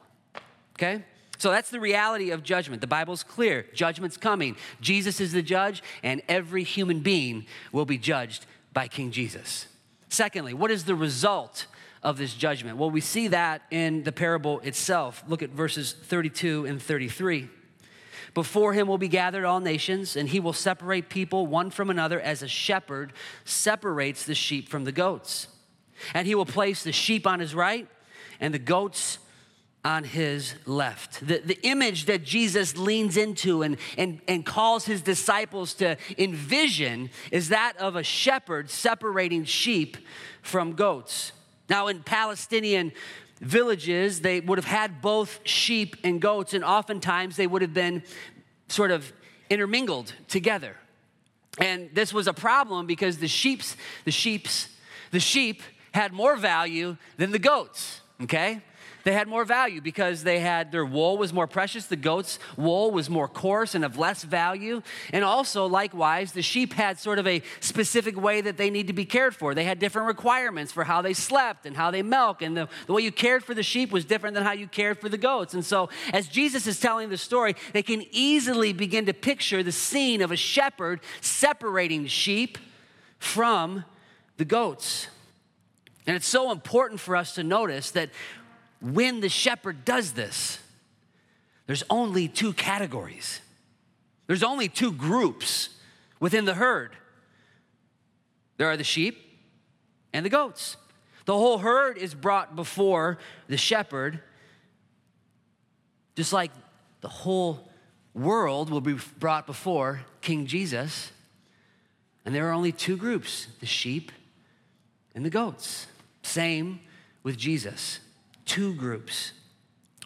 Okay? 0.75 1.05
So 1.43 1.51
that's 1.51 1.71
the 1.71 1.81
reality 1.81 2.31
of 2.31 2.45
judgment. 2.45 2.83
The 2.83 2.87
Bible's 2.87 3.25
clear. 3.25 3.67
Judgment's 3.75 4.17
coming. 4.17 4.55
Jesus 4.81 5.21
is 5.21 5.33
the 5.33 5.43
judge, 5.43 5.83
and 6.05 6.23
every 6.29 6.63
human 6.63 7.01
being 7.01 7.47
will 7.73 7.85
be 7.85 7.99
judged 7.99 8.47
by 8.73 8.87
King 8.87 9.11
Jesus. 9.11 9.67
Secondly, 10.09 10.55
what 10.55 10.71
is 10.71 10.85
the 10.85 10.95
result 10.95 11.67
of 12.01 12.17
this 12.17 12.33
judgment? 12.35 12.77
Well, 12.77 12.93
we 12.93 13.01
see 13.01 13.27
that 13.27 13.63
in 13.73 14.05
the 14.05 14.13
parable 14.13 14.61
itself. 14.61 15.25
Look 15.27 15.43
at 15.43 15.51
verses 15.51 15.93
32 15.93 16.67
and 16.67 16.81
33. 16.81 17.49
Before 18.35 18.73
him 18.73 18.87
will 18.87 18.97
be 18.97 19.09
gathered 19.09 19.45
all 19.45 19.59
nations, 19.59 20.15
and 20.15 20.29
he 20.29 20.39
will 20.39 20.53
separate 20.53 21.09
people 21.09 21.49
one 21.49 21.71
from 21.71 21.91
another 21.91 22.21
as 22.21 22.45
a 22.45 22.49
shepherd 22.49 23.15
separates 23.45 24.27
the 24.27 24.37
sheep 24.37 24.69
from 24.69 24.85
the 24.85 24.93
goats. 24.93 25.49
And 26.15 26.25
he 26.25 26.37
will 26.37 26.47
place 26.47 26.85
the 26.85 26.93
sheep 26.93 27.27
on 27.27 27.41
his 27.41 27.53
right 27.53 27.89
and 28.39 28.55
the 28.55 28.61
goats 28.61 29.19
on 29.85 30.05
his 30.05 30.55
left. 30.65 31.27
The, 31.27 31.39
the 31.39 31.59
image 31.63 32.05
that 32.07 32.23
Jesus 32.23 32.77
leans 32.77 33.17
into 33.17 33.63
and, 33.63 33.77
and, 33.99 34.21
and 34.29 34.47
calls 34.47 34.85
his 34.85 35.03
disciples 35.03 35.75
to 35.75 35.97
envision 36.17 37.11
is 37.33 37.49
that 37.49 37.77
of 37.79 37.97
a 37.97 38.03
shepherd 38.05 38.71
separating 38.71 39.45
sheep 39.45 39.97
from 40.41 40.75
goats. 40.75 41.33
Now, 41.69 41.89
in 41.89 42.03
Palestinian 42.03 42.93
villages, 43.41 44.21
they 44.21 44.39
would 44.41 44.59
have 44.59 44.65
had 44.65 45.03
both 45.03 45.41
sheep 45.43 45.97
and 46.05 46.21
goats, 46.21 46.55
and 46.55 46.65
oftentimes 46.65 47.37
they 47.37 47.49
would 47.49 47.63
have 47.63 47.75
been 47.75 48.05
sort 48.69 48.93
of 48.93 49.13
intermingled 49.51 50.15
together. 50.29 50.77
And 51.59 51.91
this 51.93 52.15
was 52.15 52.29
a 52.29 52.33
problem 52.33 52.87
because 52.87 53.19
the 53.19 53.29
sheep's, 53.29 53.77
the 54.05 54.13
sheep's, 54.13 54.69
the 55.11 55.21
sheep 55.21 55.63
had 55.93 56.13
more 56.13 56.37
value 56.37 56.97
than 57.17 57.33
the 57.33 57.39
goats, 57.39 58.01
okay? 58.23 58.63
They 59.05 59.13
had 59.13 59.29
more 59.29 59.45
value 59.45 59.81
because 59.81 60.23
they 60.23 60.41
had 60.41 60.71
their 60.71 60.85
wool 60.85 61.19
was 61.19 61.33
more 61.33 61.47
precious. 61.47 61.87
The 61.87 61.97
goat's 61.97 62.39
wool 62.57 62.91
was 62.91 63.11
more 63.11 63.29
coarse 63.29 63.75
and 63.75 63.85
of 63.85 63.99
less 63.99 64.23
value. 64.23 64.83
And 65.13 65.25
also, 65.25 65.67
likewise, 65.67 66.33
the 66.33 66.43
sheep 66.43 66.73
had 66.73 66.99
sort 66.99 67.19
of 67.19 67.27
a 67.27 67.43
specific 67.61 68.17
way 68.17 68.41
that 68.41 68.57
they 68.57 68.71
need 68.71 68.87
to 68.87 68.93
be 68.93 69.05
cared 69.05 69.35
for. 69.35 69.55
They 69.55 69.65
had 69.65 69.79
different 69.79 70.09
requirements 70.09 70.73
for 70.73 70.85
how 70.85 71.03
they 71.03 71.15
slept 71.15 71.67
and 71.67 71.77
how 71.77 71.91
they 71.91 72.03
milk. 72.03 72.43
And 72.43 72.57
the, 72.57 72.69
the 72.87 72.93
way 72.93 73.03
you 73.03 73.13
cared 73.13 73.45
for 73.45 73.55
the 73.55 73.63
sheep 73.63 73.91
was 73.91 74.05
different 74.05 74.35
than 74.35 74.45
how 74.45 74.53
you 74.53 74.67
cared 74.67 74.99
for 74.99 75.09
the 75.09 75.19
goats. 75.19 75.55
And 75.55 75.65
so, 75.65 75.89
as 76.13 76.29
Jesus 76.29 76.67
is 76.67 76.79
telling 76.79 77.09
the 77.09 77.19
story, 77.19 77.57
they 77.73 77.83
can 77.83 78.05
easily 78.11 78.73
begin 78.73 79.07
to 79.07 79.15
picture 79.15 79.63
the 79.63 79.73
scene 79.73 80.23
of 80.23 80.31
a 80.31 80.37
shepherd 80.37 81.01
separating 81.21 82.07
sheep 82.07 82.59
from 83.19 83.85
the 84.37 84.45
goats. 84.45 85.09
And 86.07 86.17
it's 86.17 86.27
so 86.27 86.51
important 86.51 87.01
for 87.01 87.15
us 87.15 87.35
to 87.37 87.45
notice 87.45 87.93
that 87.93 88.11
when 88.83 89.21
the 89.21 89.29
shepherd 89.29 89.85
does 89.85 90.13
this, 90.13 90.59
there's 91.67 91.85
only 91.89 92.27
two 92.27 92.53
categories. 92.53 93.41
There's 94.27 94.43
only 94.43 94.69
two 94.69 94.93
groups 94.93 95.69
within 96.19 96.45
the 96.45 96.55
herd. 96.55 96.97
There 98.57 98.69
are 98.69 98.77
the 98.77 98.85
sheep 98.85 99.19
and 100.13 100.27
the 100.27 100.31
goats. 100.31 100.77
The 101.27 101.35
whole 101.35 101.59
herd 101.59 101.97
is 101.97 102.15
brought 102.15 102.57
before 102.57 103.19
the 103.47 103.57
shepherd, 103.57 104.21
just 106.17 106.33
like 106.33 106.51
the 107.01 107.09
whole 107.09 107.69
world 108.15 108.69
will 108.69 108.81
be 108.81 108.97
brought 109.19 109.47
before 109.47 110.01
King 110.21 110.47
Jesus. 110.47 111.13
And 112.25 112.35
there 112.35 112.49
are 112.49 112.53
only 112.53 112.73
two 112.73 112.97
groups 112.97 113.47
the 113.61 113.67
sheep 113.67 114.11
and 115.15 115.25
the 115.25 115.31
goats. 115.31 115.87
Same 116.23 116.81
with 117.23 117.37
Jesus 117.37 118.01
two 118.45 118.75
groups. 118.75 119.33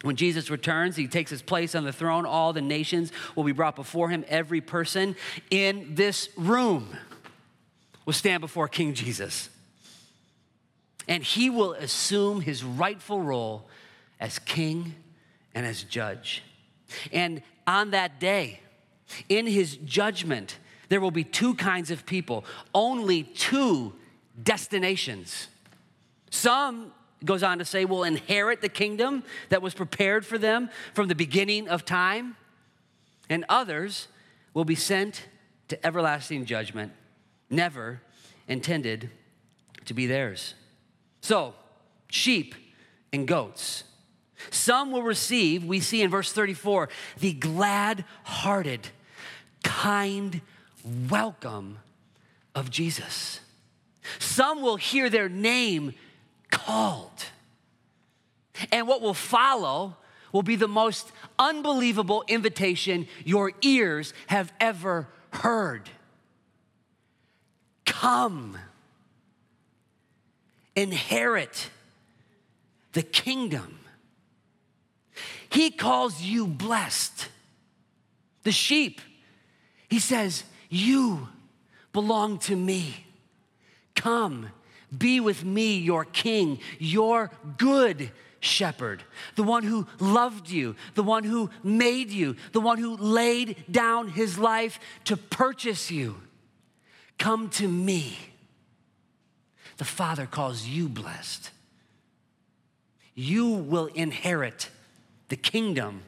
When 0.03 0.15
Jesus 0.15 0.49
returns, 0.49 0.95
he 0.95 1.07
takes 1.07 1.31
his 1.31 1.41
place 1.41 1.73
on 1.73 1.83
the 1.83 1.91
throne. 1.91 2.25
All 2.25 2.53
the 2.53 2.61
nations 2.61 3.11
will 3.35 3.43
be 3.43 3.51
brought 3.51 3.75
before 3.75 4.09
him. 4.09 4.23
Every 4.27 4.61
person 4.61 5.15
in 5.49 5.95
this 5.95 6.29
room 6.37 6.95
will 8.05 8.13
stand 8.13 8.41
before 8.41 8.67
King 8.67 8.93
Jesus. 8.93 9.49
And 11.07 11.23
he 11.23 11.49
will 11.49 11.73
assume 11.73 12.41
his 12.41 12.63
rightful 12.63 13.21
role 13.21 13.67
as 14.19 14.39
king 14.39 14.95
and 15.55 15.65
as 15.65 15.83
judge. 15.83 16.43
And 17.11 17.41
on 17.65 17.91
that 17.91 18.19
day, 18.19 18.59
in 19.29 19.47
his 19.47 19.77
judgment, 19.77 20.57
there 20.89 21.01
will 21.01 21.11
be 21.11 21.23
two 21.23 21.55
kinds 21.55 21.91
of 21.91 22.05
people, 22.05 22.45
only 22.73 23.23
two 23.23 23.93
destinations. 24.41 25.47
Some 26.29 26.91
goes 27.25 27.43
on 27.43 27.59
to 27.59 27.65
say, 27.65 27.85
will 27.85 28.03
inherit 28.03 28.61
the 28.61 28.69
kingdom 28.69 29.23
that 29.49 29.61
was 29.61 29.73
prepared 29.73 30.25
for 30.25 30.37
them 30.37 30.69
from 30.93 31.07
the 31.07 31.15
beginning 31.15 31.67
of 31.67 31.85
time, 31.85 32.35
and 33.29 33.43
others 33.49 34.07
will 34.53 34.65
be 34.65 34.75
sent 34.75 35.27
to 35.67 35.85
everlasting 35.85 36.45
judgment, 36.45 36.91
never 37.49 38.01
intended 38.47 39.09
to 39.85 39.93
be 39.93 40.05
theirs. 40.05 40.53
So, 41.21 41.55
sheep 42.09 42.55
and 43.11 43.27
goats. 43.27 43.83
Some 44.51 44.91
will 44.91 45.03
receive, 45.03 45.65
we 45.65 45.79
see 45.79 46.01
in 46.01 46.09
verse 46.09 46.31
34, 46.31 46.89
the 47.19 47.33
glad 47.33 48.05
hearted, 48.23 48.87
kind 49.63 50.41
welcome 51.09 51.79
of 52.53 52.69
Jesus. 52.69 53.39
Some 54.19 54.61
will 54.61 54.77
hear 54.77 55.09
their 55.09 55.27
name 55.27 55.93
called. 56.57 57.25
And 58.71 58.87
what 58.87 59.01
will 59.01 59.13
follow 59.13 59.95
will 60.31 60.43
be 60.43 60.55
the 60.55 60.67
most 60.67 61.11
unbelievable 61.37 62.23
invitation 62.27 63.07
your 63.23 63.51
ears 63.61 64.13
have 64.27 64.51
ever 64.59 65.07
heard. 65.31 65.89
Come, 67.85 68.57
inherit 70.75 71.69
the 72.93 73.03
kingdom. 73.03 73.79
He 75.49 75.69
calls 75.69 76.21
you 76.21 76.47
blessed. 76.47 77.29
The 78.43 78.51
sheep, 78.51 78.99
he 79.89 79.99
says, 79.99 80.43
You 80.69 81.29
belong 81.93 82.39
to 82.39 82.55
me. 82.55 83.05
Come 83.95 84.49
be 84.95 85.19
with 85.19 85.43
me, 85.43 85.77
your 85.77 86.05
king, 86.05 86.59
your 86.79 87.31
good 87.57 88.11
shepherd, 88.39 89.03
the 89.35 89.43
one 89.43 89.63
who 89.63 89.87
loved 89.99 90.49
you, 90.49 90.75
the 90.95 91.03
one 91.03 91.23
who 91.23 91.49
made 91.63 92.11
you, 92.11 92.35
the 92.53 92.61
one 92.61 92.77
who 92.77 92.95
laid 92.95 93.63
down 93.69 94.09
his 94.09 94.37
life 94.37 94.79
to 95.05 95.17
purchase 95.17 95.91
you. 95.91 96.17
Come 97.17 97.49
to 97.51 97.67
me. 97.67 98.17
The 99.77 99.85
Father 99.85 100.25
calls 100.25 100.65
you 100.65 100.87
blessed. 100.87 101.51
You 103.13 103.49
will 103.49 103.87
inherit 103.87 104.69
the 105.29 105.35
kingdom 105.35 106.03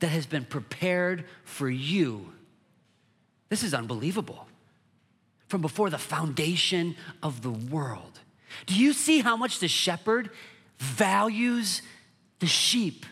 that 0.00 0.08
has 0.08 0.26
been 0.26 0.44
prepared 0.44 1.24
for 1.44 1.70
you. 1.70 2.32
This 3.48 3.62
is 3.62 3.72
unbelievable 3.72 4.46
from 5.48 5.60
before 5.60 5.90
the 5.90 5.98
foundation 5.98 6.96
of 7.22 7.42
the 7.42 7.50
world. 7.50 8.20
Do 8.66 8.74
you 8.74 8.92
see 8.92 9.20
how 9.20 9.36
much 9.36 9.58
the 9.58 9.68
shepherd 9.68 10.30
values 10.78 11.82
the 12.38 12.46
sheep? 12.46 13.06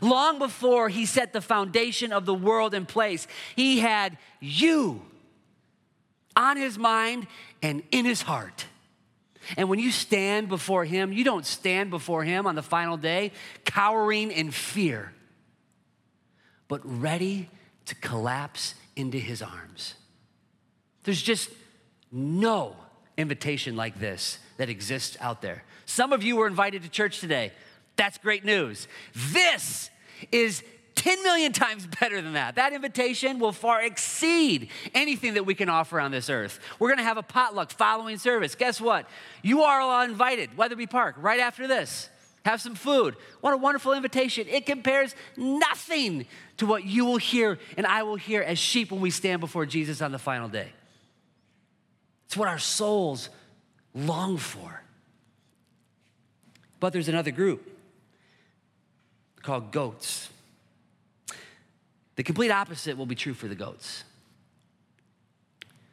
Long 0.00 0.38
before 0.38 0.88
he 0.88 1.06
set 1.06 1.32
the 1.32 1.40
foundation 1.40 2.12
of 2.12 2.26
the 2.26 2.34
world 2.34 2.74
in 2.74 2.86
place, 2.86 3.26
he 3.56 3.80
had 3.80 4.16
you 4.40 5.02
on 6.36 6.56
his 6.56 6.78
mind 6.78 7.26
and 7.62 7.82
in 7.90 8.04
his 8.04 8.22
heart. 8.22 8.66
And 9.56 9.68
when 9.68 9.78
you 9.78 9.90
stand 9.90 10.48
before 10.48 10.84
him, 10.84 11.12
you 11.12 11.24
don't 11.24 11.46
stand 11.46 11.90
before 11.90 12.22
him 12.22 12.46
on 12.46 12.54
the 12.54 12.62
final 12.62 12.96
day 12.96 13.32
cowering 13.64 14.30
in 14.30 14.50
fear, 14.50 15.12
but 16.68 16.80
ready 16.84 17.48
to 17.86 17.94
collapse 17.94 18.74
into 18.94 19.18
his 19.18 19.40
arms. 19.40 19.94
There's 21.08 21.22
just 21.22 21.48
no 22.12 22.76
invitation 23.16 23.76
like 23.76 23.98
this 23.98 24.38
that 24.58 24.68
exists 24.68 25.16
out 25.22 25.40
there. 25.40 25.64
Some 25.86 26.12
of 26.12 26.22
you 26.22 26.36
were 26.36 26.46
invited 26.46 26.82
to 26.82 26.90
church 26.90 27.20
today. 27.20 27.54
That's 27.96 28.18
great 28.18 28.44
news. 28.44 28.86
This 29.14 29.88
is 30.30 30.62
10 30.96 31.22
million 31.22 31.52
times 31.52 31.86
better 32.00 32.20
than 32.20 32.34
that. 32.34 32.56
That 32.56 32.74
invitation 32.74 33.38
will 33.38 33.52
far 33.52 33.80
exceed 33.80 34.68
anything 34.94 35.32
that 35.32 35.46
we 35.46 35.54
can 35.54 35.70
offer 35.70 35.98
on 35.98 36.10
this 36.10 36.28
earth. 36.28 36.60
We're 36.78 36.90
gonna 36.90 37.04
have 37.04 37.16
a 37.16 37.22
potluck 37.22 37.70
following 37.70 38.18
service. 38.18 38.54
Guess 38.54 38.78
what? 38.78 39.08
You 39.40 39.62
are 39.62 39.80
all 39.80 40.02
invited, 40.02 40.58
Wetherby 40.58 40.88
Park, 40.88 41.14
right 41.16 41.40
after 41.40 41.66
this. 41.66 42.10
Have 42.44 42.60
some 42.60 42.74
food. 42.74 43.16
What 43.40 43.54
a 43.54 43.56
wonderful 43.56 43.94
invitation. 43.94 44.46
It 44.46 44.66
compares 44.66 45.14
nothing 45.38 46.26
to 46.58 46.66
what 46.66 46.84
you 46.84 47.06
will 47.06 47.16
hear 47.16 47.58
and 47.78 47.86
I 47.86 48.02
will 48.02 48.16
hear 48.16 48.42
as 48.42 48.58
sheep 48.58 48.90
when 48.90 49.00
we 49.00 49.10
stand 49.10 49.40
before 49.40 49.64
Jesus 49.64 50.02
on 50.02 50.12
the 50.12 50.18
final 50.18 50.50
day. 50.50 50.72
It's 52.28 52.36
what 52.36 52.46
our 52.46 52.58
souls 52.58 53.30
long 53.94 54.36
for. 54.36 54.82
But 56.78 56.92
there's 56.92 57.08
another 57.08 57.30
group 57.30 57.66
called 59.42 59.72
goats. 59.72 60.28
The 62.16 62.22
complete 62.22 62.50
opposite 62.50 62.98
will 62.98 63.06
be 63.06 63.14
true 63.14 63.32
for 63.32 63.48
the 63.48 63.54
goats. 63.54 64.04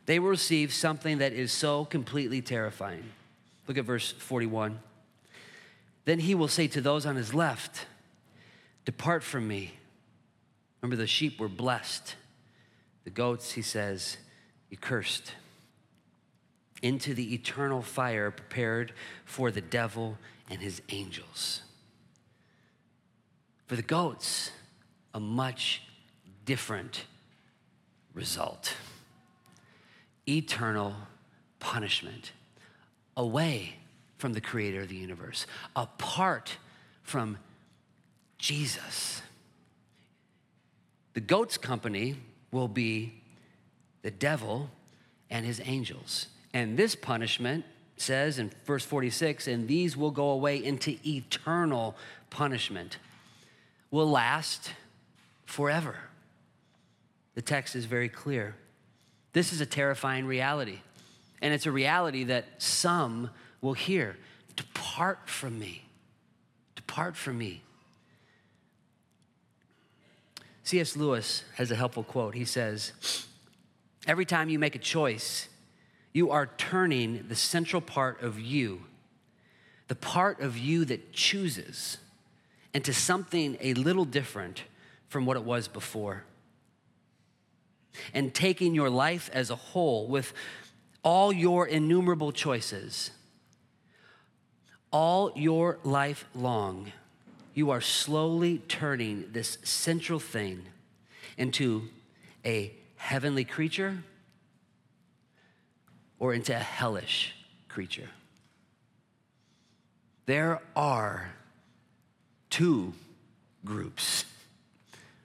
They 0.08 0.20
will 0.20 0.28
receive 0.28 0.74
something 0.74 1.20
that 1.20 1.32
is 1.32 1.54
so 1.54 1.86
completely 1.86 2.42
terrifying. 2.42 3.06
Look 3.66 3.78
at 3.78 3.86
verse 3.86 4.12
41. 4.12 4.78
Then 6.04 6.20
he 6.20 6.36
will 6.36 6.50
say 6.50 6.68
to 6.68 6.82
those 6.82 7.06
on 7.06 7.16
his 7.16 7.34
left, 7.34 7.86
Depart 8.84 9.24
from 9.24 9.48
me. 9.48 9.74
Remember, 10.82 10.98
the 10.98 11.08
sheep 11.08 11.40
were 11.40 11.48
blessed. 11.48 12.16
The 13.06 13.10
goats, 13.10 13.54
he 13.54 13.62
says, 13.62 14.18
you 14.70 14.76
cursed 14.76 15.32
into 16.86 17.16
the 17.16 17.34
eternal 17.34 17.82
fire 17.82 18.30
prepared 18.30 18.94
for 19.26 19.50
the 19.50 19.60
devil 19.60 20.20
and 20.52 20.62
his 20.62 20.84
angels. 20.90 21.64
For 23.66 23.76
the 23.76 23.82
goats, 23.82 24.52
a 25.12 25.20
much 25.20 25.82
different 26.46 27.06
result 28.14 28.76
eternal 30.28 30.96
punishment 31.60 32.32
away 33.18 33.78
from 34.18 34.34
the 34.34 34.42
creator 34.42 34.82
of 34.82 34.90
the 34.90 34.96
universe, 34.96 35.48
apart 35.76 36.58
from 37.02 37.38
Jesus. 38.38 39.24
The 41.14 41.22
goat's 41.22 41.58
company 41.58 42.16
will 42.52 42.68
be 42.68 43.22
the 44.04 44.12
devil 44.12 44.70
and 45.32 45.46
his 45.46 45.62
angels. 45.66 46.28
And 46.56 46.78
this 46.78 46.96
punishment 46.96 47.66
says 47.98 48.40
in 48.40 48.50
verse 48.64 48.86
46 48.86 49.50
and 49.50 49.68
these 49.68 49.98
will 49.98 50.10
go 50.10 50.30
away 50.30 50.64
into 50.64 50.98
eternal 51.06 51.98
punishment, 52.30 52.98
will 53.92 54.10
last 54.10 54.72
forever. 55.46 55.98
The 57.34 57.42
text 57.42 57.76
is 57.76 57.84
very 57.84 58.08
clear. 58.08 58.56
This 59.34 59.52
is 59.52 59.60
a 59.60 59.66
terrifying 59.66 60.26
reality. 60.26 60.80
And 61.42 61.54
it's 61.54 61.66
a 61.66 61.72
reality 61.74 62.24
that 62.24 62.46
some 62.58 63.32
will 63.60 63.74
hear 63.74 64.16
Depart 64.56 65.30
from 65.30 65.60
me. 65.60 65.84
Depart 66.78 67.18
from 67.18 67.38
me. 67.38 67.64
C.S. 70.64 70.96
Lewis 70.96 71.44
has 71.56 71.70
a 71.70 71.76
helpful 71.76 72.04
quote. 72.04 72.34
He 72.34 72.46
says, 72.46 72.94
Every 74.08 74.24
time 74.24 74.48
you 74.48 74.58
make 74.58 74.76
a 74.76 74.80
choice, 74.80 75.50
you 76.16 76.32
are 76.32 76.50
turning 76.58 77.26
the 77.28 77.36
central 77.36 77.82
part 77.82 78.22
of 78.22 78.40
you, 78.40 78.82
the 79.90 79.96
part 79.96 80.40
of 80.40 80.58
you 80.58 80.86
that 80.86 81.12
chooses, 81.12 81.98
into 82.74 82.94
something 82.94 83.58
a 83.60 83.74
little 83.74 84.06
different 84.06 84.64
from 85.10 85.26
what 85.26 85.36
it 85.36 85.44
was 85.44 85.68
before. 85.68 86.24
And 88.14 88.34
taking 88.34 88.74
your 88.74 88.90
life 88.90 89.30
as 89.34 89.50
a 89.50 89.58
whole 89.58 90.08
with 90.08 90.32
all 91.04 91.34
your 91.34 91.68
innumerable 91.68 92.32
choices, 92.32 93.12
all 94.92 95.34
your 95.36 95.80
life 95.84 96.24
long, 96.34 96.94
you 97.54 97.72
are 97.72 97.82
slowly 97.82 98.60
turning 98.70 99.34
this 99.34 99.58
central 99.64 100.20
thing 100.20 100.64
into 101.38 101.90
a 102.46 102.72
heavenly 102.96 103.44
creature 103.44 103.98
or 106.20 106.34
into 106.34 106.56
a 106.56 106.60
hellish 106.60 107.34
creature. 107.68 108.10
There 110.26 110.62
are 110.76 111.34
two 112.50 112.94
groups 113.64 114.26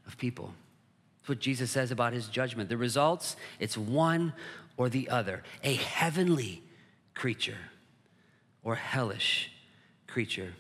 of 0.07 0.19
people. 0.19 0.53
That's 1.19 1.29
what 1.29 1.39
Jesus 1.39 1.71
says 1.71 1.91
about 1.91 2.13
his 2.13 2.29
judgment. 2.29 2.69
The 2.69 2.77
results, 2.77 3.37
it's 3.59 3.79
one 3.79 4.33
or 4.77 4.89
the 4.89 5.09
other 5.09 5.43
a 5.63 5.75
heavenly 5.75 6.63
creature 7.15 7.59
or 8.63 8.75
hellish 8.75 9.51
creature. 10.07 10.55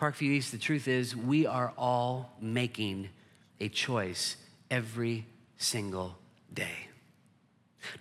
Parkview 0.00 0.30
East, 0.30 0.52
the 0.52 0.58
truth 0.58 0.86
is, 0.86 1.16
we 1.16 1.44
are 1.44 1.72
all 1.76 2.30
making 2.40 3.08
a 3.60 3.68
choice 3.68 4.36
every 4.70 5.26
single 5.56 6.16
day 6.52 6.88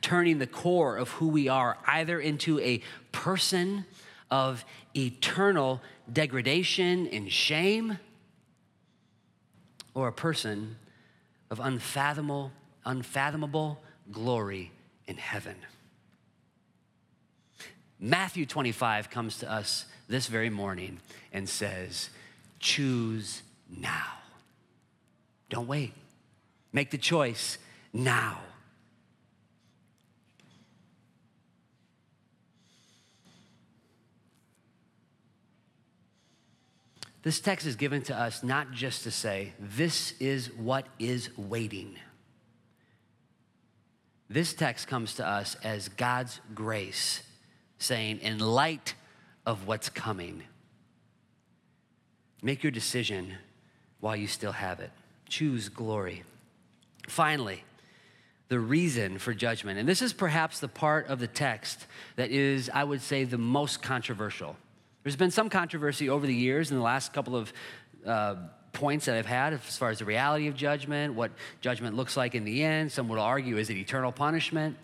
turning 0.02 0.40
the 0.40 0.48
core 0.48 0.98
of 0.98 1.10
who 1.12 1.28
we 1.28 1.48
are 1.48 1.78
either 1.88 2.20
into 2.20 2.60
a 2.60 2.82
person 3.12 3.86
of 4.30 4.66
eternal 4.96 5.82
degradation 6.12 7.08
and 7.08 7.32
shame 7.32 8.00
or 9.94 10.08
a 10.08 10.14
person 10.14 10.76
of 11.50 11.60
unfathomable, 11.60 12.52
unfathomable 12.86 13.82
glory 14.12 14.72
in 15.08 15.18
heaven. 15.18 15.56
Matthew 18.00 18.46
25 18.46 19.10
comes 19.10 19.40
to 19.40 19.52
us 19.52 19.86
this 20.08 20.28
very 20.28 20.50
morning 20.50 21.00
and 21.34 21.50
says, 21.50 22.10
Choose 22.60 23.42
now. 23.70 24.14
Don't 25.50 25.68
wait. 25.68 25.94
Make 26.72 26.92
the 26.92 26.98
choice 26.98 27.58
now. 27.94 28.40
This 37.28 37.42
text 37.42 37.68
is 37.68 37.76
given 37.76 38.04
to 38.04 38.18
us 38.18 38.42
not 38.42 38.72
just 38.72 39.04
to 39.04 39.12
say, 39.12 39.52
this 39.60 40.14
is 40.18 40.50
what 40.54 40.86
is 40.98 41.30
waiting. 41.38 41.98
This 44.30 44.54
text 44.54 44.88
comes 44.88 45.16
to 45.16 45.28
us 45.28 45.58
as 45.62 45.90
God's 45.90 46.40
grace, 46.56 47.24
saying, 47.80 48.20
in 48.20 48.40
light 48.40 48.94
of 49.46 49.68
what's 49.68 49.90
coming, 49.90 50.44
make 52.42 52.64
your 52.64 52.72
decision 52.72 53.34
while 54.00 54.16
you 54.16 54.28
still 54.28 54.54
have 54.54 54.80
it. 54.80 54.92
Choose 55.28 55.68
glory. 55.68 56.24
Finally, 57.10 57.66
the 58.48 58.60
reason 58.62 59.18
for 59.18 59.34
judgment. 59.34 59.78
And 59.78 59.90
this 59.90 60.02
is 60.02 60.14
perhaps 60.14 60.62
the 60.62 60.70
part 60.70 61.08
of 61.08 61.20
the 61.20 61.28
text 61.28 61.88
that 62.16 62.32
is, 62.32 62.72
I 62.74 62.86
would 62.86 63.02
say, 63.02 63.26
the 63.26 63.38
most 63.38 63.82
controversial. 63.82 64.56
There's 65.08 65.16
been 65.16 65.32
some 65.32 65.50
controversy 65.50 66.10
over 66.10 66.28
the 66.28 66.36
years 66.36 66.70
in 66.70 66.76
the 66.76 66.84
last 66.84 67.14
couple 67.14 67.38
of 67.38 67.54
uh, 68.06 68.36
points 68.74 69.06
that 69.06 69.16
I've 69.16 69.26
had 69.26 69.54
as 69.54 69.78
far 69.78 69.90
as 69.90 70.00
the 70.00 70.04
reality 70.04 70.48
of 70.50 70.56
judgment, 70.58 71.14
what 71.14 71.32
judgment 71.62 71.96
looks 71.96 72.18
like 72.18 72.36
in 72.36 72.44
the 72.44 72.62
end. 72.62 72.92
Some 72.92 73.08
would 73.08 73.18
argue 73.18 73.56
is 73.56 73.70
it 73.70 73.78
eternal 73.78 74.12
punishment? 74.12 74.76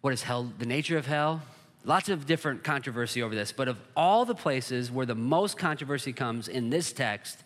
What 0.00 0.12
is 0.12 0.22
hell, 0.22 0.52
the 0.60 0.64
nature 0.64 0.96
of 0.96 1.06
hell? 1.06 1.42
Lots 1.84 2.08
of 2.08 2.24
different 2.24 2.62
controversy 2.62 3.20
over 3.20 3.34
this, 3.34 3.50
but 3.50 3.66
of 3.66 3.80
all 3.96 4.24
the 4.24 4.36
places 4.36 4.92
where 4.92 5.06
the 5.06 5.16
most 5.16 5.58
controversy 5.58 6.12
comes 6.12 6.46
in 6.46 6.70
this 6.70 6.92
text, 6.92 7.42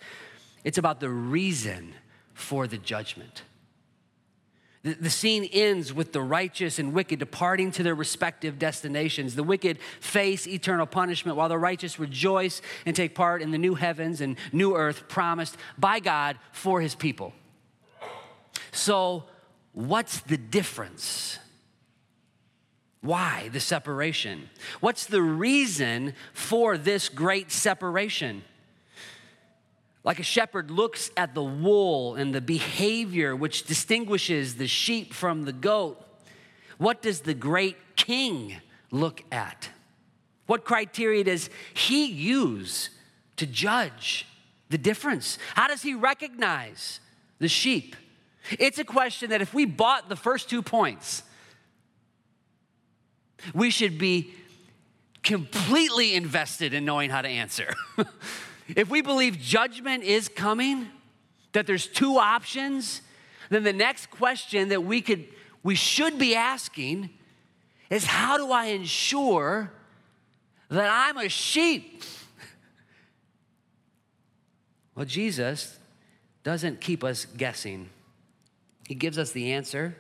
it's 0.64 0.77
about 0.77 1.01
the 1.01 1.09
reason 1.09 1.94
for 2.35 2.66
the 2.66 2.77
judgment. 2.77 3.40
The, 4.85 5.11
scene 5.11 5.45
ends 5.53 5.92
with 5.92 6.12
the 6.12 6.21
righteous 6.21 6.81
and 6.81 6.92
wicked 6.92 7.21
departing 7.21 7.71
to 7.73 7.85
their 7.85 7.95
respective 7.95 8.59
destinations. 8.59 9.37
The 9.37 9.45
wicked 9.45 9.79
face 10.01 10.49
eternal 10.49 10.87
punishment 10.87 11.37
while 11.37 11.49
the 11.49 11.59
righteous 11.59 12.01
rejoice 12.01 12.61
and 12.85 12.97
take 12.97 13.14
part 13.14 13.42
in 13.42 13.53
the 13.53 13.59
new 13.59 13.77
heavens 13.77 14.21
and 14.21 14.37
new 14.53 14.75
earth 14.75 15.07
promised 15.09 15.57
by 15.79 16.01
God 16.01 16.37
for 16.51 16.81
his 16.81 16.97
people. 16.97 17.33
So, 18.73 19.25
what's 19.73 20.18
the 20.21 20.37
difference? 20.37 21.38
Why 23.03 23.51
the 23.53 23.61
separation? 23.61 24.51
What's 24.81 25.07
the 25.07 25.23
reason 25.23 26.14
for 26.33 26.77
this 26.77 27.09
great 27.09 27.53
separation? 27.53 28.42
Like 30.05 30.19
a 30.19 30.25
shepherd 30.25 30.71
looks 30.71 31.11
at 31.17 31.35
the 31.35 31.43
wool 31.43 32.17
and 32.17 32.35
the 32.35 32.41
behavior 32.41 33.37
which 33.37 33.65
distinguishes 33.65 34.57
the 34.57 34.67
sheep 34.67 35.12
from 35.12 35.45
the 35.45 35.53
goat, 35.53 36.03
what 36.79 37.03
does 37.03 37.21
the 37.21 37.35
great 37.35 37.77
king 37.95 38.57
look 38.91 39.23
at? 39.31 39.69
What 40.47 40.65
criteria 40.65 41.25
does 41.25 41.51
he 41.73 42.07
use 42.07 42.91
to 43.37 43.47
judge 43.47 44.27
the 44.71 44.79
difference? 44.79 45.38
How 45.55 45.69
does 45.69 45.83
he 45.83 45.95
recognize 45.95 46.99
the 47.38 47.49
sheep? 47.49 47.95
It's 48.59 48.79
a 48.79 48.85
question 48.85 49.31
that 49.31 49.41
if 49.41 49.55
we 49.55 49.65
bought 49.65 50.09
the 50.09 50.17
first 50.17 50.51
two 50.51 50.62
points, 50.62 51.23
we 53.55 53.71
should 53.71 53.99
be 53.99 54.35
completely 55.23 56.15
invested 56.15 56.75
in 56.75 56.85
knowing 56.85 57.11
how 57.11 57.23
to 57.23 57.29
answer. 57.29 57.73
If 58.76 58.90
we 58.90 59.02
believe 59.02 59.38
judgment 59.38 60.04
is 60.04 60.28
coming, 60.28 60.88
that 61.52 61.66
there's 61.66 61.87
two 61.87 62.18
options, 62.18 63.02
then 63.50 63.62
the 63.62 63.72
next 63.72 64.11
question 64.11 64.70
that 64.70 64.85
we 64.85 65.00
could 65.00 65.26
we 65.62 65.74
should 65.74 66.18
be 66.18 66.35
asking 66.35 67.11
is 67.90 68.04
how 68.04 68.37
do 68.37 68.50
I 68.50 68.66
ensure 68.66 69.72
that 70.68 70.90
I'm 70.90 71.18
a 71.18 71.28
sheep? 71.28 72.02
Well, 74.94 75.06
Jesus 75.06 75.78
doesn't 76.44 76.82
keep 76.82 77.02
us 77.02 77.24
guessing. 77.24 77.88
He 78.87 78.94
gives 78.94 79.16
us 79.16 79.32
the 79.32 79.52
answer 79.52 79.96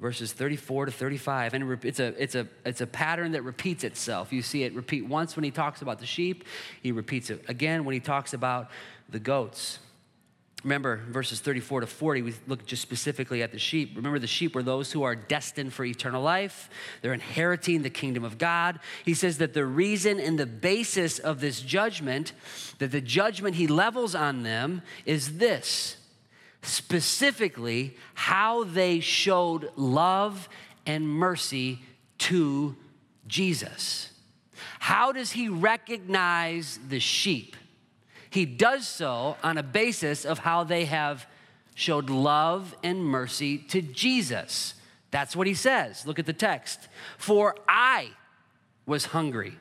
verses 0.00 0.32
34 0.32 0.86
to 0.86 0.92
35 0.92 1.54
and 1.54 1.84
it's 1.84 2.00
a, 2.00 2.22
it's, 2.22 2.34
a, 2.34 2.46
it's 2.64 2.80
a 2.80 2.86
pattern 2.86 3.32
that 3.32 3.42
repeats 3.42 3.84
itself 3.84 4.32
you 4.32 4.42
see 4.42 4.62
it 4.62 4.74
repeat 4.74 5.06
once 5.06 5.36
when 5.36 5.44
he 5.44 5.50
talks 5.50 5.82
about 5.82 5.98
the 5.98 6.06
sheep 6.06 6.44
he 6.82 6.92
repeats 6.92 7.30
it 7.30 7.44
again 7.48 7.84
when 7.84 7.94
he 7.94 8.00
talks 8.00 8.32
about 8.32 8.70
the 9.08 9.18
goats 9.18 9.80
Remember 10.64 10.96
verses 11.08 11.38
34 11.38 11.82
to 11.82 11.86
40, 11.86 12.22
we 12.22 12.34
look 12.48 12.66
just 12.66 12.82
specifically 12.82 13.44
at 13.44 13.52
the 13.52 13.60
sheep. 13.60 13.92
Remember, 13.94 14.18
the 14.18 14.26
sheep 14.26 14.56
were 14.56 14.62
those 14.62 14.90
who 14.90 15.04
are 15.04 15.14
destined 15.14 15.72
for 15.72 15.84
eternal 15.84 16.20
life. 16.20 16.68
They're 17.00 17.14
inheriting 17.14 17.82
the 17.82 17.90
kingdom 17.90 18.24
of 18.24 18.38
God. 18.38 18.80
He 19.04 19.14
says 19.14 19.38
that 19.38 19.54
the 19.54 19.64
reason 19.64 20.18
and 20.18 20.36
the 20.36 20.46
basis 20.46 21.20
of 21.20 21.40
this 21.40 21.60
judgment, 21.60 22.32
that 22.80 22.90
the 22.90 23.00
judgment 23.00 23.54
he 23.54 23.68
levels 23.68 24.16
on 24.16 24.42
them, 24.42 24.82
is 25.06 25.38
this 25.38 25.96
specifically 26.62 27.96
how 28.14 28.64
they 28.64 29.00
showed 29.00 29.70
love 29.76 30.48
and 30.86 31.08
mercy 31.08 31.80
to 32.18 32.76
Jesus. 33.26 34.10
How 34.80 35.12
does 35.12 35.32
he 35.32 35.48
recognize 35.48 36.78
the 36.88 37.00
sheep? 37.00 37.56
He 38.30 38.44
does 38.44 38.86
so 38.86 39.36
on 39.42 39.58
a 39.58 39.62
basis 39.62 40.24
of 40.24 40.40
how 40.40 40.64
they 40.64 40.84
have 40.86 41.26
showed 41.74 42.10
love 42.10 42.74
and 42.82 43.04
mercy 43.04 43.58
to 43.58 43.80
Jesus. 43.80 44.74
That's 45.10 45.36
what 45.36 45.46
he 45.46 45.54
says. 45.54 46.06
Look 46.06 46.18
at 46.18 46.26
the 46.26 46.32
text. 46.32 46.88
For 47.16 47.54
I 47.66 48.10
was 48.84 49.06
hungry, 49.06 49.56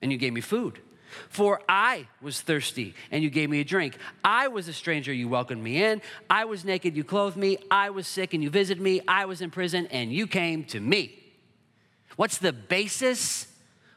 and 0.00 0.12
you 0.12 0.18
gave 0.18 0.32
me 0.32 0.40
food. 0.40 0.80
For 1.28 1.60
I 1.68 2.06
was 2.20 2.40
thirsty, 2.40 2.94
and 3.10 3.22
you 3.22 3.30
gave 3.30 3.50
me 3.50 3.60
a 3.60 3.64
drink. 3.64 3.96
I 4.22 4.48
was 4.48 4.68
a 4.68 4.72
stranger, 4.72 5.12
you 5.12 5.28
welcomed 5.28 5.62
me 5.62 5.82
in. 5.82 6.02
I 6.28 6.44
was 6.44 6.64
naked, 6.64 6.96
you 6.96 7.04
clothed 7.04 7.36
me. 7.36 7.58
I 7.70 7.90
was 7.90 8.06
sick, 8.06 8.34
and 8.34 8.42
you 8.42 8.50
visited 8.50 8.82
me. 8.82 9.00
I 9.08 9.24
was 9.24 9.40
in 9.40 9.50
prison, 9.50 9.86
and 9.90 10.12
you 10.12 10.26
came 10.26 10.64
to 10.66 10.80
me. 10.80 11.18
What's 12.16 12.38
the 12.38 12.52
basis 12.52 13.46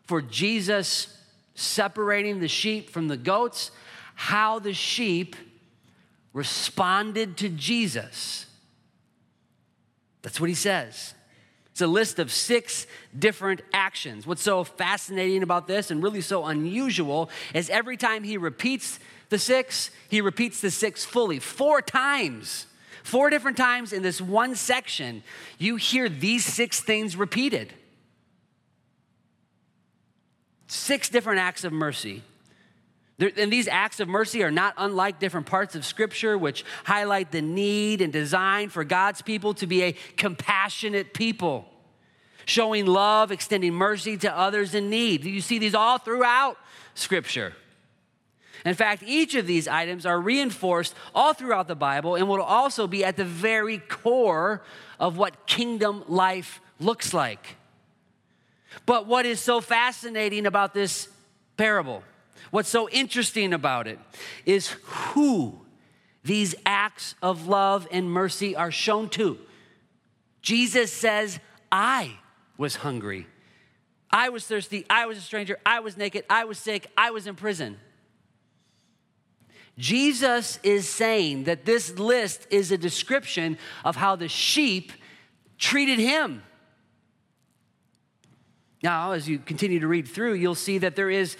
for 0.04 0.22
Jesus 0.22 1.18
separating 1.56 2.40
the 2.40 2.48
sheep 2.48 2.90
from 2.90 3.08
the 3.08 3.18
goats? 3.18 3.72
how 4.22 4.60
the 4.60 4.72
sheep 4.74 5.36
responded 6.32 7.38
to 7.38 7.50
Jesus. 7.50 8.46
That's 10.22 10.40
what 10.40 10.48
he 10.48 10.56
says. 10.56 11.16
It's 11.82 11.88
a 11.88 11.92
list 11.92 12.20
of 12.20 12.32
six 12.32 12.86
different 13.18 13.62
actions. 13.74 14.28
What's 14.28 14.44
so 14.44 14.64
fascinating 14.64 15.42
about 15.42 15.66
this 15.66 15.90
and 15.90 16.04
really 16.04 16.22
so 16.22 16.46
unusual 16.46 17.32
is 17.56 17.72
every 17.72 17.98
time 17.98 18.24
he 18.24 18.38
repeats 18.38 19.00
the 19.30 19.40
six, 19.40 19.90
he 20.08 20.22
repeats 20.22 20.62
the 20.62 20.70
six 20.70 21.04
fully. 21.04 21.40
Four 21.40 21.82
times, 21.82 22.68
four 23.02 23.32
different 23.32 23.58
times 23.58 23.94
in 23.94 24.04
this 24.04 24.22
one 24.22 24.54
section, 24.54 25.24
you 25.58 25.76
hear 25.76 26.08
these 26.08 26.46
six 26.46 26.82
things 26.82 27.16
repeated. 27.16 27.74
Six 30.68 31.10
different 31.10 31.40
acts 31.40 31.64
of 31.64 31.74
mercy. 31.74 32.22
And 33.18 33.52
these 33.52 33.68
acts 33.68 34.00
of 34.00 34.08
mercy 34.08 34.44
are 34.44 34.52
not 34.52 34.76
unlike 34.78 35.20
different 35.20 35.48
parts 35.48 35.74
of 35.76 35.84
Scripture, 35.84 36.38
which 36.38 36.64
highlight 36.84 37.32
the 37.32 37.42
need 37.42 38.02
and 38.02 38.14
design 38.14 38.70
for 38.70 38.84
God's 38.84 39.24
people 39.24 39.56
to 39.56 39.66
be 39.66 39.82
a 39.82 39.96
compassionate 40.16 41.16
people, 41.16 41.68
showing 42.46 42.86
love, 42.86 43.32
extending 43.32 43.74
mercy 43.74 44.18
to 44.18 44.38
others 44.38 44.74
in 44.74 44.90
need. 44.90 45.24
You 45.26 45.42
see 45.42 45.60
these 45.60 45.76
all 45.76 45.98
throughout 45.98 46.58
Scripture. 46.94 47.54
In 48.64 48.76
fact, 48.76 49.04
each 49.06 49.34
of 49.36 49.48
these 49.48 49.68
items 49.68 50.06
are 50.06 50.20
reinforced 50.20 50.94
all 51.16 51.34
throughout 51.34 51.68
the 51.68 51.76
Bible 51.76 52.16
and 52.16 52.28
will 52.30 52.42
also 52.42 52.86
be 52.86 53.04
at 53.04 53.18
the 53.18 53.26
very 53.26 53.80
core 53.80 54.62
of 55.00 55.18
what 55.18 55.48
kingdom 55.48 56.04
life 56.08 56.62
looks 56.80 57.14
like. 57.14 57.58
But 58.86 59.08
what 59.08 59.26
is 59.26 59.40
so 59.40 59.62
fascinating 59.62 60.46
about 60.46 60.74
this 60.74 61.10
parable? 61.58 62.04
What's 62.52 62.70
so 62.70 62.90
interesting 62.90 63.54
about 63.54 63.88
it 63.88 64.00
is 64.46 64.70
who 64.84 65.60
these 66.24 66.54
acts 66.66 67.16
of 67.22 67.48
love 67.48 67.88
and 67.92 68.12
mercy 68.12 68.56
are 68.56 68.72
shown 68.72 69.10
to. 69.10 69.40
Jesus 70.42 70.92
says, 70.92 71.40
I 71.72 72.18
was 72.58 72.78
hungry. 72.78 73.28
I 74.10 74.30
was 74.30 74.46
thirsty. 74.46 74.86
I 74.90 75.06
was 75.06 75.18
a 75.18 75.22
stranger. 75.22 75.58
I 75.66 75.80
was 75.80 75.98
naked. 75.98 76.26
I 76.30 76.44
was 76.44 76.58
sick. 76.58 76.92
I 76.98 77.12
was 77.12 77.28
in 77.28 77.36
prison. 77.36 77.78
Jesus 79.78 80.60
is 80.64 80.88
saying 80.88 81.46
that 81.46 81.66
this 81.66 81.98
list 81.98 82.46
is 82.50 82.72
a 82.72 82.78
description 82.78 83.58
of 83.86 83.96
how 83.96 84.16
the 84.16 84.28
sheep 84.28 84.92
treated 85.58 85.98
him. 85.98 86.44
Now, 88.84 89.12
as 89.12 89.30
you 89.30 89.40
continue 89.40 89.80
to 89.80 89.88
read 89.88 90.08
through, 90.08 90.34
you'll 90.34 90.56
see 90.56 90.80
that 90.80 90.96
there 90.96 91.10
is 91.10 91.38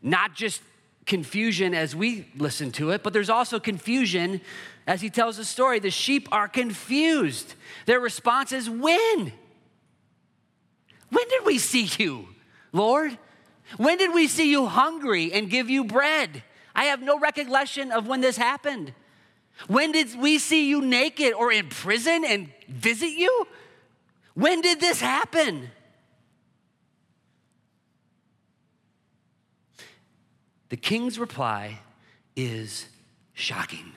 not 0.00 0.34
just 0.34 0.62
confusion 1.06 1.74
as 1.74 1.96
we 1.96 2.28
listen 2.36 2.70
to 2.72 2.90
it, 2.90 3.02
but 3.02 3.12
there's 3.12 3.30
also 3.30 3.58
confusion 3.58 4.40
as 4.86 5.00
he 5.00 5.10
tells 5.10 5.36
the 5.36 5.44
story. 5.44 5.80
The 5.80 5.90
sheep 5.90 6.28
are 6.30 6.48
confused. 6.48 7.54
Their 7.86 8.00
response 8.00 8.52
is, 8.52 8.70
When? 8.70 9.32
When 11.12 11.28
did 11.28 11.44
we 11.44 11.58
see 11.58 11.90
you, 11.98 12.26
Lord? 12.72 13.18
When 13.76 13.98
did 13.98 14.14
we 14.14 14.28
see 14.28 14.50
you 14.50 14.66
hungry 14.66 15.30
and 15.30 15.50
give 15.50 15.68
you 15.68 15.84
bread? 15.84 16.42
I 16.74 16.84
have 16.84 17.02
no 17.02 17.18
recollection 17.18 17.92
of 17.92 18.06
when 18.06 18.22
this 18.22 18.38
happened. 18.38 18.94
When 19.66 19.92
did 19.92 20.18
we 20.18 20.38
see 20.38 20.70
you 20.70 20.80
naked 20.80 21.34
or 21.34 21.52
in 21.52 21.68
prison 21.68 22.24
and 22.24 22.50
visit 22.66 23.10
you? 23.10 23.46
When 24.32 24.62
did 24.62 24.80
this 24.80 25.02
happen? 25.02 25.70
The 30.70 30.78
king's 30.78 31.18
reply 31.18 31.80
is 32.34 32.86
shocking. 33.34 33.92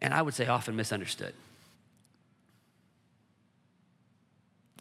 And 0.00 0.14
I 0.14 0.22
would 0.22 0.34
say 0.34 0.46
often 0.46 0.76
misunderstood. 0.76 1.34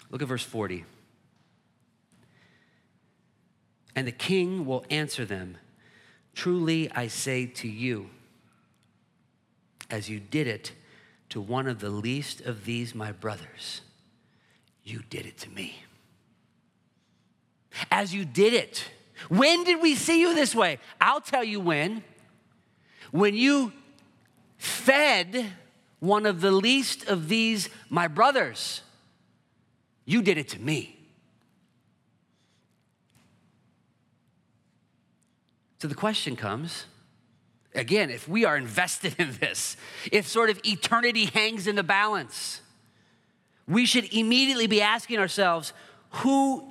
Look 0.09 0.21
at 0.21 0.27
verse 0.27 0.43
40. 0.43 0.85
And 3.95 4.07
the 4.07 4.11
king 4.11 4.65
will 4.65 4.85
answer 4.89 5.25
them 5.25 5.57
Truly 6.35 6.89
I 6.91 7.07
say 7.07 7.47
to 7.47 7.67
you, 7.67 8.09
as 9.89 10.09
you 10.09 10.19
did 10.19 10.47
it 10.47 10.71
to 11.29 11.41
one 11.41 11.67
of 11.67 11.79
the 11.79 11.89
least 11.89 12.41
of 12.41 12.63
these 12.63 12.95
my 12.95 13.11
brothers, 13.11 13.81
you 14.83 15.01
did 15.09 15.25
it 15.25 15.37
to 15.39 15.49
me. 15.49 15.83
As 17.91 18.13
you 18.13 18.23
did 18.23 18.53
it 18.53 18.89
when 19.27 19.63
did 19.63 19.81
we 19.81 19.95
see 19.95 20.21
you 20.21 20.33
this 20.33 20.55
way? 20.55 20.79
I'll 21.01 21.21
tell 21.21 21.43
you 21.43 21.59
when. 21.59 22.03
When 23.11 23.35
you 23.35 23.73
fed 24.57 25.45
one 25.99 26.25
of 26.25 26.39
the 26.41 26.51
least 26.51 27.07
of 27.07 27.27
these, 27.27 27.69
my 27.89 28.07
brothers, 28.07 28.81
you 30.09 30.23
did 30.23 30.39
it 30.39 30.47
to 30.49 30.59
me. 30.59 30.97
So 35.77 35.87
the 35.87 35.93
question 35.93 36.35
comes 36.35 36.85
again, 37.75 38.09
if 38.09 38.27
we 38.27 38.43
are 38.43 38.57
invested 38.57 39.15
in 39.19 39.33
this, 39.39 39.77
if 40.11 40.27
sort 40.27 40.49
of 40.49 40.59
eternity 40.65 41.25
hangs 41.25 41.67
in 41.67 41.75
the 41.75 41.83
balance, 41.83 42.61
we 43.67 43.85
should 43.85 44.11
immediately 44.11 44.65
be 44.65 44.81
asking 44.81 45.19
ourselves 45.19 45.73
who 46.09 46.67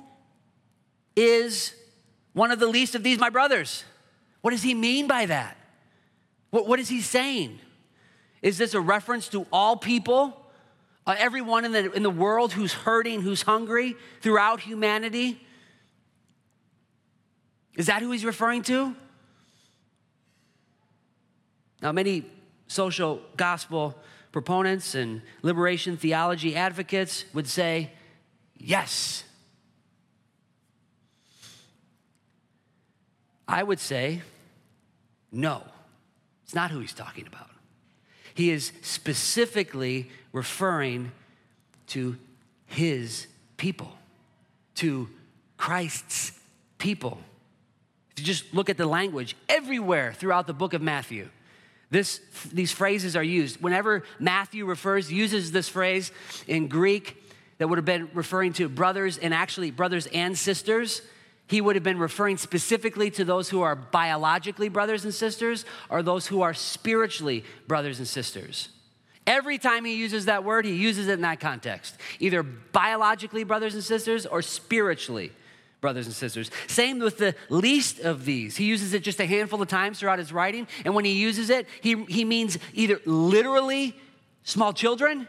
is 1.15 1.73
one 2.33 2.51
of 2.51 2.59
the 2.59 2.67
least 2.67 2.93
of 2.93 3.03
these, 3.03 3.19
my 3.19 3.29
brothers. 3.29 3.85
What 4.41 4.51
does 4.51 4.63
he 4.63 4.73
mean 4.73 5.07
by 5.07 5.25
that? 5.27 5.55
What, 6.49 6.67
what 6.67 6.77
is 6.77 6.89
he 6.89 6.99
saying? 6.99 7.59
Is 8.41 8.57
this 8.57 8.73
a 8.73 8.81
reference 8.81 9.29
to 9.29 9.47
all 9.51 9.77
people? 9.77 10.48
Uh, 11.09 11.15
everyone 11.17 11.65
in 11.65 11.71
the, 11.71 11.91
in 11.93 12.03
the 12.03 12.09
world 12.11 12.53
who's 12.53 12.71
hurting, 12.71 13.23
who's 13.23 13.41
hungry 13.41 13.95
throughout 14.21 14.59
humanity? 14.59 15.43
Is 17.75 17.87
that 17.87 18.03
who 18.03 18.11
he's 18.11 18.23
referring 18.23 18.61
to? 18.63 18.95
Now, 21.81 21.91
many 21.93 22.27
social 22.67 23.23
gospel 23.35 23.97
proponents 24.31 24.93
and 24.93 25.23
liberation 25.41 25.97
theology 25.97 26.55
advocates 26.55 27.25
would 27.33 27.47
say, 27.47 27.89
yes, 28.55 29.23
I 33.47 33.63
would 33.63 33.79
say, 33.79 34.21
no, 35.31 35.63
it's 36.43 36.53
not 36.53 36.69
who 36.69 36.77
he's 36.77 36.93
talking 36.93 37.25
about. 37.25 37.48
He 38.39 38.51
is 38.51 38.71
specifically 38.83 40.09
referring 40.31 41.11
to 41.87 42.15
his 42.67 43.27
people, 43.57 43.91
to 44.75 45.09
Christ's 45.57 46.31
people. 46.77 47.17
If 48.11 48.19
you 48.19 48.25
just 48.25 48.53
look 48.53 48.69
at 48.69 48.77
the 48.77 48.85
language 48.85 49.35
everywhere 49.49 50.13
throughout 50.13 50.47
the 50.47 50.53
book 50.53 50.73
of 50.73 50.81
Matthew, 50.81 51.27
this, 51.91 52.21
these 52.53 52.71
phrases 52.71 53.17
are 53.17 53.23
used. 53.23 53.61
Whenever 53.61 54.03
Matthew 54.19 54.63
refers, 54.63 55.11
uses 55.11 55.51
this 55.51 55.67
phrase 55.67 56.13
in 56.47 56.69
Greek 56.69 57.21
that 57.57 57.67
would 57.67 57.77
have 57.77 57.83
been 57.83 58.09
referring 58.13 58.53
to 58.53 58.69
brothers 58.69 59.17
and 59.17 59.33
actually 59.33 59.69
brothers 59.69 60.07
and 60.13 60.37
sisters, 60.37 61.01
he 61.49 61.61
would 61.61 61.75
have 61.75 61.83
been 61.83 61.99
referring 61.99 62.37
specifically 62.37 63.09
to 63.11 63.25
those 63.25 63.49
who 63.49 63.61
are 63.61 63.75
biologically 63.75 64.69
brothers 64.69 65.03
and 65.03 65.13
sisters 65.13 65.65
or 65.89 66.03
those 66.03 66.27
who 66.27 66.41
are 66.41 66.53
spiritually 66.53 67.43
brothers 67.67 67.97
and 67.97 68.07
sisters. 68.07 68.69
Every 69.25 69.57
time 69.57 69.83
he 69.83 69.95
uses 69.95 70.25
that 70.25 70.43
word, 70.43 70.65
he 70.65 70.75
uses 70.75 71.07
it 71.07 71.13
in 71.13 71.21
that 71.21 71.39
context 71.39 71.97
either 72.19 72.43
biologically 72.43 73.43
brothers 73.43 73.73
and 73.73 73.83
sisters 73.83 74.25
or 74.25 74.41
spiritually 74.41 75.31
brothers 75.81 76.05
and 76.05 76.15
sisters. 76.15 76.51
Same 76.67 76.99
with 76.99 77.17
the 77.17 77.35
least 77.49 77.99
of 77.99 78.25
these. 78.25 78.57
He 78.57 78.65
uses 78.65 78.93
it 78.93 79.01
just 79.03 79.19
a 79.19 79.25
handful 79.25 79.61
of 79.61 79.67
times 79.67 79.99
throughout 79.99 80.19
his 80.19 80.31
writing, 80.31 80.67
and 80.85 80.93
when 80.93 81.05
he 81.05 81.13
uses 81.13 81.49
it, 81.49 81.67
he, 81.81 82.03
he 82.05 82.25
means 82.25 82.57
either 82.73 82.99
literally 83.05 83.95
small 84.43 84.73
children 84.73 85.27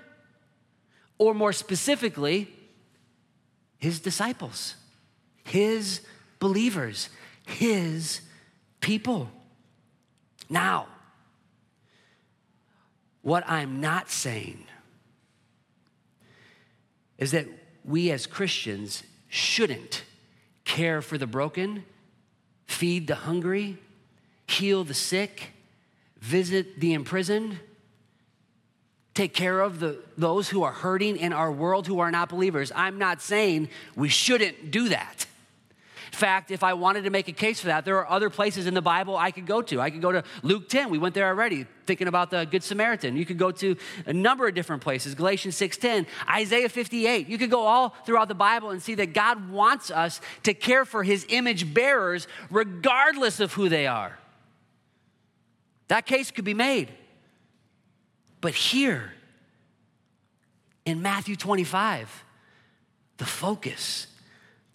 or 1.18 1.34
more 1.34 1.52
specifically, 1.52 2.48
his 3.78 4.00
disciples, 4.00 4.74
his 5.44 6.00
believers, 6.38 7.08
his 7.46 8.20
people. 8.80 9.30
Now, 10.48 10.86
what 13.22 13.44
I'm 13.46 13.80
not 13.80 14.10
saying 14.10 14.64
is 17.18 17.32
that 17.32 17.46
we 17.84 18.10
as 18.10 18.26
Christians 18.26 19.02
shouldn't 19.28 20.04
care 20.64 21.02
for 21.02 21.18
the 21.18 21.26
broken, 21.26 21.84
feed 22.66 23.06
the 23.06 23.14
hungry, 23.14 23.78
heal 24.46 24.84
the 24.84 24.94
sick, 24.94 25.50
visit 26.18 26.80
the 26.80 26.94
imprisoned, 26.94 27.58
take 29.14 29.34
care 29.34 29.60
of 29.60 29.80
the, 29.80 29.98
those 30.16 30.48
who 30.48 30.62
are 30.62 30.72
hurting 30.72 31.16
in 31.16 31.32
our 31.32 31.52
world 31.52 31.86
who 31.86 32.00
are 32.00 32.10
not 32.10 32.28
believers. 32.28 32.72
I'm 32.74 32.98
not 32.98 33.20
saying 33.20 33.68
we 33.94 34.08
shouldn't 34.08 34.70
do 34.70 34.88
that 34.88 35.26
fact, 36.16 36.50
if 36.50 36.62
I 36.62 36.74
wanted 36.74 37.04
to 37.04 37.10
make 37.10 37.28
a 37.28 37.32
case 37.32 37.60
for 37.60 37.68
that, 37.68 37.84
there 37.84 37.96
are 37.98 38.10
other 38.10 38.30
places 38.30 38.66
in 38.66 38.74
the 38.74 38.82
Bible 38.82 39.16
I 39.16 39.30
could 39.30 39.46
go 39.46 39.62
to. 39.62 39.80
I 39.80 39.90
could 39.90 40.02
go 40.02 40.12
to 40.12 40.24
Luke 40.42 40.68
10. 40.68 40.90
We 40.90 40.98
went 40.98 41.14
there 41.14 41.28
already, 41.28 41.66
thinking 41.86 42.08
about 42.08 42.30
the 42.30 42.44
Good 42.44 42.62
Samaritan. 42.62 43.16
You 43.16 43.24
could 43.24 43.38
go 43.38 43.50
to 43.52 43.76
a 44.06 44.12
number 44.12 44.48
of 44.48 44.54
different 44.54 44.82
places, 44.82 45.14
Galatians 45.14 45.56
6:10, 45.56 46.06
Isaiah 46.28 46.68
58. 46.68 47.28
You 47.28 47.38
could 47.38 47.50
go 47.50 47.62
all 47.62 47.94
throughout 48.04 48.28
the 48.28 48.34
Bible 48.34 48.70
and 48.70 48.82
see 48.82 48.94
that 48.96 49.12
God 49.12 49.50
wants 49.50 49.90
us 49.90 50.20
to 50.42 50.54
care 50.54 50.84
for 50.84 51.02
his 51.02 51.26
image 51.28 51.72
bearers 51.72 52.26
regardless 52.50 53.40
of 53.40 53.52
who 53.52 53.68
they 53.68 53.86
are. 53.86 54.18
That 55.88 56.06
case 56.06 56.30
could 56.30 56.44
be 56.44 56.54
made. 56.54 56.90
But 58.40 58.54
here 58.54 59.12
in 60.84 61.02
Matthew 61.02 61.36
25, 61.36 62.24
the 63.18 63.26
focus 63.26 64.06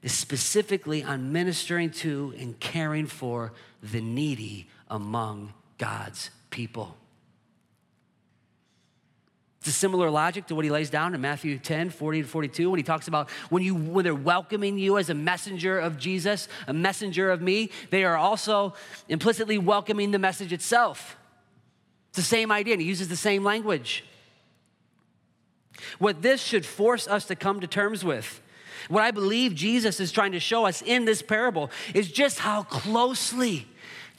is 0.06 0.14
specifically 0.14 1.04
on 1.04 1.34
ministering 1.34 1.90
to 1.90 2.32
and 2.38 2.58
caring 2.60 3.08
for 3.08 3.52
the 3.82 4.00
needy 4.00 4.70
among 4.88 5.52
God's 5.80 6.30
people. 6.52 6.96
It's 9.58 9.70
a 9.70 9.72
similar 9.72 10.12
logic 10.12 10.46
to 10.48 10.56
what 10.56 10.64
he 10.64 10.70
lays 10.70 10.92
down 10.92 11.16
in 11.16 11.22
Matthew 11.22 11.58
10, 11.58 11.90
40 11.90 12.22
to 12.22 12.28
42, 12.28 12.70
when 12.70 12.78
he 12.78 12.84
talks 12.84 13.08
about 13.08 13.32
when, 13.50 13.64
you, 13.64 13.74
when 13.74 14.04
they're 14.04 14.14
welcoming 14.14 14.78
you 14.78 15.00
as 15.00 15.10
a 15.10 15.16
messenger 15.16 15.80
of 15.80 15.98
Jesus, 15.98 16.48
a 16.68 16.74
messenger 16.74 17.32
of 17.32 17.42
me, 17.42 17.72
they 17.90 18.04
are 18.04 18.16
also 18.16 18.76
implicitly 19.10 19.58
welcoming 19.58 20.12
the 20.12 20.20
message 20.20 20.54
itself. 20.54 21.18
It's 22.10 22.18
the 22.18 22.22
same 22.22 22.52
idea, 22.52 22.76
and 22.76 22.82
he 22.82 22.88
uses 22.88 23.08
the 23.08 23.16
same 23.16 23.44
language. 23.44 24.04
What 25.98 26.22
this 26.22 26.44
should 26.44 26.64
force 26.64 27.08
us 27.08 27.26
to 27.26 27.36
come 27.36 27.60
to 27.62 27.68
terms 27.68 28.06
with 28.06 28.40
what 28.90 29.04
I 29.04 29.12
believe 29.12 29.56
Jesus 29.56 30.00
is 30.00 30.12
trying 30.12 30.34
to 30.34 30.40
show 30.40 30.66
us 30.66 30.82
in 30.82 31.06
this 31.06 31.22
parable 31.22 31.72
is 31.94 32.12
just 32.12 32.40
how 32.40 32.64
closely 32.64 33.68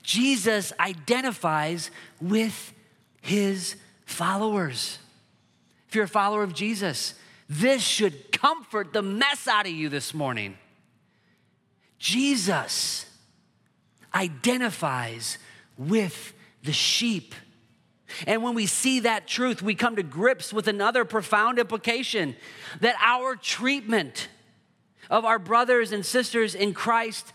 Jesus 0.02 0.72
identifies 0.78 1.90
with 2.20 2.72
his 3.20 3.76
followers. 4.04 4.98
If 5.88 5.94
you're 5.94 6.04
a 6.04 6.08
follower 6.08 6.42
of 6.42 6.54
Jesus, 6.54 7.14
this 7.48 7.82
should 7.82 8.32
comfort 8.32 8.92
the 8.92 9.02
mess 9.02 9.46
out 9.46 9.66
of 9.66 9.72
you 9.72 9.88
this 9.88 10.14
morning. 10.14 10.56
Jesus 11.98 13.06
identifies 14.14 15.38
with 15.76 16.32
the 16.62 16.72
sheep. 16.72 17.34
And 18.26 18.42
when 18.42 18.54
we 18.54 18.66
see 18.66 19.00
that 19.00 19.26
truth, 19.26 19.62
we 19.62 19.74
come 19.74 19.96
to 19.96 20.02
grips 20.02 20.52
with 20.52 20.68
another 20.68 21.04
profound 21.04 21.58
implication 21.58 22.36
that 22.80 22.96
our 23.00 23.36
treatment 23.36 24.28
of 25.10 25.24
our 25.24 25.38
brothers 25.38 25.92
and 25.92 26.04
sisters 26.04 26.54
in 26.54 26.74
Christ 26.74 27.32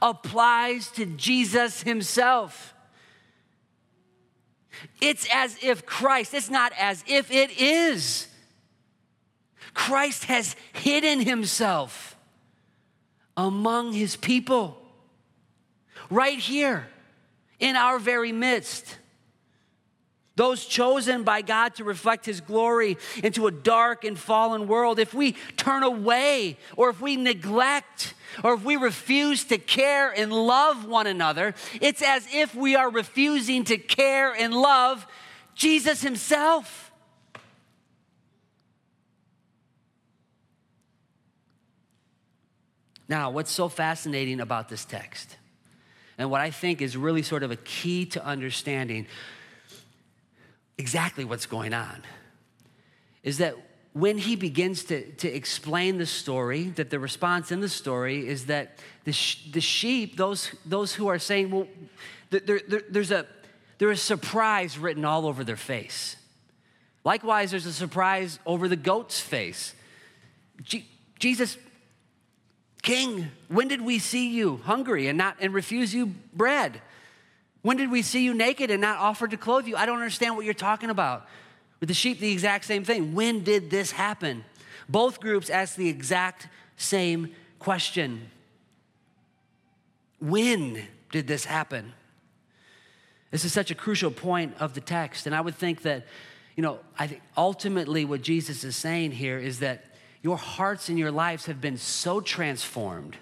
applies 0.00 0.88
to 0.92 1.06
Jesus 1.06 1.82
himself. 1.82 2.74
It's 5.00 5.28
as 5.32 5.56
if 5.62 5.84
Christ, 5.84 6.34
it's 6.34 6.50
not 6.50 6.72
as 6.78 7.04
if 7.06 7.30
it 7.30 7.60
is. 7.60 8.28
Christ 9.74 10.24
has 10.24 10.56
hidden 10.72 11.20
himself 11.20 12.16
among 13.36 13.92
his 13.92 14.16
people 14.16 14.80
right 16.10 16.38
here 16.38 16.86
in 17.58 17.76
our 17.76 17.98
very 17.98 18.32
midst 18.32 18.96
those 20.40 20.64
chosen 20.64 21.22
by 21.22 21.42
God 21.42 21.74
to 21.74 21.84
reflect 21.84 22.24
His 22.24 22.40
glory 22.40 22.96
into 23.22 23.46
a 23.46 23.50
dark 23.50 24.04
and 24.04 24.18
fallen 24.18 24.68
world, 24.68 24.98
if 24.98 25.12
we 25.12 25.32
turn 25.58 25.82
away 25.82 26.56
or 26.78 26.88
if 26.88 26.98
we 26.98 27.16
neglect 27.16 28.14
or 28.42 28.54
if 28.54 28.64
we 28.64 28.76
refuse 28.76 29.44
to 29.44 29.58
care 29.58 30.10
and 30.10 30.32
love 30.32 30.86
one 30.86 31.06
another, 31.06 31.54
it's 31.82 32.00
as 32.00 32.26
if 32.32 32.54
we 32.54 32.74
are 32.74 32.88
refusing 32.88 33.64
to 33.64 33.76
care 33.76 34.32
and 34.32 34.54
love 34.54 35.06
Jesus 35.54 36.00
Himself. 36.00 36.90
Now, 43.10 43.28
what's 43.28 43.50
so 43.50 43.68
fascinating 43.68 44.40
about 44.40 44.70
this 44.70 44.86
text, 44.86 45.36
and 46.16 46.30
what 46.30 46.40
I 46.40 46.50
think 46.50 46.80
is 46.80 46.96
really 46.96 47.20
sort 47.22 47.42
of 47.42 47.50
a 47.50 47.56
key 47.56 48.06
to 48.06 48.24
understanding 48.24 49.06
exactly 50.80 51.24
what's 51.26 51.46
going 51.46 51.74
on 51.74 52.02
is 53.22 53.38
that 53.38 53.54
when 53.92 54.16
he 54.16 54.34
begins 54.34 54.84
to, 54.84 55.12
to 55.16 55.28
explain 55.28 55.98
the 55.98 56.06
story, 56.06 56.64
that 56.76 56.88
the 56.88 56.98
response 56.98 57.52
in 57.52 57.60
the 57.60 57.68
story 57.68 58.26
is 58.26 58.46
that 58.46 58.78
the, 59.04 59.12
sh- 59.12 59.50
the 59.52 59.60
sheep, 59.60 60.16
those, 60.16 60.50
those 60.64 60.94
who 60.94 61.08
are 61.08 61.18
saying, 61.18 61.50
well, 61.50 61.66
there, 62.30 62.60
there, 62.66 62.82
there's 62.88 63.10
a, 63.10 63.26
there 63.78 63.90
is 63.90 64.00
surprise 64.00 64.78
written 64.78 65.04
all 65.04 65.26
over 65.26 65.44
their 65.44 65.56
face. 65.56 66.16
Likewise, 67.04 67.50
there's 67.50 67.66
a 67.66 67.72
surprise 67.72 68.38
over 68.46 68.68
the 68.68 68.76
goat's 68.76 69.20
face. 69.20 69.74
G- 70.62 70.88
Jesus, 71.18 71.58
King, 72.82 73.30
when 73.48 73.68
did 73.68 73.82
we 73.82 73.98
see 73.98 74.30
you 74.30 74.60
hungry 74.64 75.08
and 75.08 75.18
not 75.18 75.36
and 75.40 75.52
refuse 75.52 75.92
you 75.92 76.14
bread? 76.32 76.80
When 77.62 77.76
did 77.76 77.90
we 77.90 78.02
see 78.02 78.24
you 78.24 78.34
naked 78.34 78.70
and 78.70 78.80
not 78.80 78.98
offer 78.98 79.28
to 79.28 79.36
clothe 79.36 79.66
you? 79.66 79.76
I 79.76 79.86
don't 79.86 79.98
understand 79.98 80.36
what 80.36 80.44
you're 80.44 80.54
talking 80.54 80.90
about. 80.90 81.26
With 81.78 81.88
the 81.88 81.94
sheep, 81.94 82.20
the 82.20 82.32
exact 82.32 82.64
same 82.64 82.84
thing. 82.84 83.14
When 83.14 83.42
did 83.42 83.70
this 83.70 83.92
happen? 83.92 84.44
Both 84.88 85.20
groups 85.20 85.50
ask 85.50 85.76
the 85.76 85.88
exact 85.88 86.48
same 86.76 87.34
question 87.58 88.30
When 90.20 90.82
did 91.10 91.26
this 91.26 91.44
happen? 91.44 91.92
This 93.30 93.44
is 93.44 93.52
such 93.52 93.70
a 93.70 93.74
crucial 93.74 94.10
point 94.10 94.54
of 94.58 94.74
the 94.74 94.80
text. 94.80 95.26
And 95.26 95.34
I 95.34 95.40
would 95.40 95.54
think 95.54 95.82
that, 95.82 96.06
you 96.56 96.62
know, 96.62 96.80
I 96.98 97.06
think 97.06 97.22
ultimately 97.36 98.04
what 98.04 98.22
Jesus 98.22 98.64
is 98.64 98.74
saying 98.74 99.12
here 99.12 99.38
is 99.38 99.60
that 99.60 99.84
your 100.22 100.36
hearts 100.36 100.88
and 100.88 100.98
your 100.98 101.12
lives 101.12 101.46
have 101.46 101.60
been 101.60 101.78
so 101.78 102.20
transformed 102.20 103.16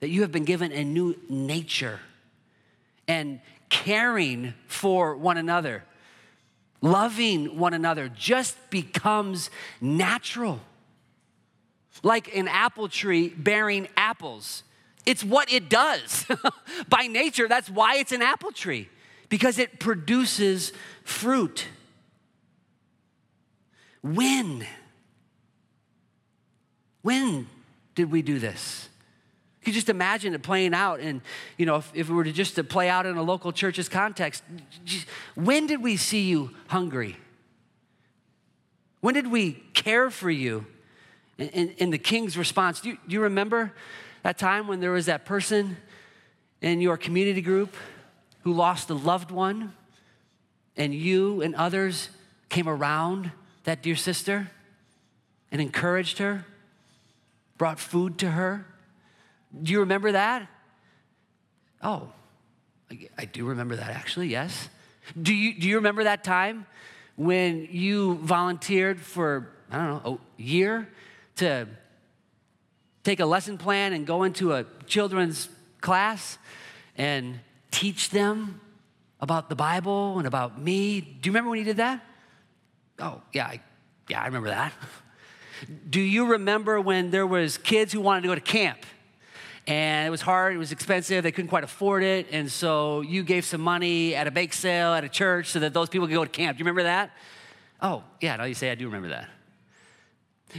that 0.00 0.08
you 0.08 0.22
have 0.22 0.32
been 0.32 0.44
given 0.44 0.72
a 0.72 0.84
new 0.84 1.16
nature 1.28 2.00
and 3.08 3.40
caring 3.68 4.54
for 4.66 5.16
one 5.16 5.38
another, 5.38 5.84
loving 6.80 7.58
one 7.58 7.74
another 7.74 8.08
just 8.08 8.56
becomes 8.70 9.50
natural. 9.80 10.60
Like 12.02 12.34
an 12.36 12.48
apple 12.48 12.88
tree 12.88 13.28
bearing 13.28 13.88
apples. 13.96 14.62
It's 15.06 15.24
what 15.24 15.52
it 15.52 15.68
does. 15.68 16.26
By 16.88 17.06
nature, 17.06 17.48
that's 17.48 17.70
why 17.70 17.96
it's 17.96 18.12
an 18.12 18.22
apple 18.22 18.52
tree, 18.52 18.88
because 19.28 19.58
it 19.58 19.78
produces 19.78 20.72
fruit. 21.04 21.66
When? 24.02 24.66
When 27.02 27.46
did 27.94 28.10
we 28.10 28.22
do 28.22 28.38
this? 28.38 28.88
You 29.66 29.72
just 29.72 29.88
imagine 29.88 30.32
it 30.32 30.42
playing 30.42 30.74
out 30.74 31.00
and 31.00 31.20
you 31.58 31.66
know 31.66 31.76
if, 31.76 31.90
if 31.92 32.08
it 32.08 32.12
were 32.12 32.24
to 32.24 32.32
just 32.32 32.54
to 32.54 32.64
play 32.64 32.88
out 32.88 33.04
in 33.04 33.16
a 33.16 33.22
local 33.22 33.52
church's 33.52 33.88
context 33.88 34.44
when 35.34 35.66
did 35.66 35.82
we 35.82 35.96
see 35.96 36.22
you 36.22 36.50
hungry 36.68 37.16
when 39.00 39.14
did 39.14 39.26
we 39.26 39.52
care 39.74 40.08
for 40.08 40.30
you 40.30 40.66
and, 41.38 41.50
and, 41.52 41.74
and 41.80 41.92
the 41.92 41.98
king's 41.98 42.38
response 42.38 42.80
do 42.80 42.90
you, 42.90 42.98
do 43.08 43.14
you 43.14 43.20
remember 43.22 43.72
That 44.26 44.38
time 44.38 44.66
when 44.66 44.80
there 44.80 44.90
was 44.90 45.06
that 45.06 45.24
person 45.24 45.76
in 46.60 46.80
your 46.80 46.96
community 46.96 47.40
group 47.40 47.76
who 48.42 48.52
lost 48.52 48.90
a 48.90 48.94
loved 48.94 49.30
one, 49.30 49.72
and 50.76 50.92
you 50.92 51.42
and 51.42 51.54
others 51.54 52.10
came 52.48 52.68
around 52.68 53.30
that 53.62 53.84
dear 53.84 53.94
sister 53.94 54.50
and 55.52 55.60
encouraged 55.60 56.18
her, 56.18 56.44
brought 57.56 57.78
food 57.78 58.18
to 58.18 58.30
her. 58.30 58.66
Do 59.62 59.72
you 59.72 59.80
remember 59.80 60.12
that? 60.12 60.48
Oh, 61.82 62.12
I 63.18 63.24
do 63.24 63.46
remember 63.46 63.76
that 63.76 63.90
actually, 63.90 64.28
yes. 64.28 64.68
Do 65.20 65.34
you, 65.34 65.58
do 65.58 65.68
you 65.68 65.76
remember 65.76 66.04
that 66.04 66.24
time 66.24 66.66
when 67.16 67.68
you 67.70 68.16
volunteered 68.16 69.00
for, 69.00 69.48
I 69.70 69.78
don't 69.78 70.04
know, 70.04 70.20
a 70.38 70.42
year 70.42 70.88
to 71.36 71.68
take 73.04 73.20
a 73.20 73.26
lesson 73.26 73.58
plan 73.58 73.92
and 73.92 74.06
go 74.06 74.24
into 74.24 74.52
a 74.52 74.66
children's 74.86 75.48
class 75.80 76.38
and 76.96 77.40
teach 77.70 78.10
them 78.10 78.60
about 79.20 79.48
the 79.48 79.56
Bible 79.56 80.18
and 80.18 80.26
about 80.26 80.60
me? 80.60 81.00
Do 81.00 81.28
you 81.28 81.32
remember 81.32 81.50
when 81.50 81.58
you 81.58 81.64
did 81.64 81.78
that? 81.78 82.04
Oh, 82.98 83.22
yeah, 83.32 83.46
I, 83.46 83.60
yeah, 84.08 84.22
I 84.22 84.26
remember 84.26 84.48
that. 84.48 84.72
Do 85.90 86.00
you 86.00 86.26
remember 86.26 86.80
when 86.80 87.10
there 87.10 87.26
was 87.26 87.58
kids 87.58 87.92
who 87.92 88.00
wanted 88.00 88.22
to 88.22 88.28
go 88.28 88.34
to 88.34 88.40
camp? 88.40 88.78
And 89.66 90.06
it 90.06 90.10
was 90.10 90.20
hard, 90.20 90.54
it 90.54 90.58
was 90.58 90.72
expensive, 90.72 91.22
they 91.22 91.32
couldn't 91.32 91.48
quite 91.48 91.64
afford 91.64 92.02
it, 92.02 92.28
and 92.30 92.50
so 92.50 93.00
you 93.00 93.24
gave 93.24 93.44
some 93.44 93.60
money 93.60 94.14
at 94.14 94.26
a 94.26 94.30
bake 94.30 94.52
sale 94.52 94.94
at 94.94 95.02
a 95.02 95.08
church 95.08 95.48
so 95.48 95.58
that 95.60 95.74
those 95.74 95.88
people 95.88 96.06
could 96.06 96.14
go 96.14 96.24
to 96.24 96.30
camp. 96.30 96.56
Do 96.56 96.62
you 96.62 96.64
remember 96.64 96.84
that? 96.84 97.10
Oh, 97.82 98.04
yeah, 98.20 98.36
now 98.36 98.44
you 98.44 98.54
say 98.54 98.70
I 98.70 98.74
do 98.74 98.86
remember 98.86 99.08
that. 99.08 99.28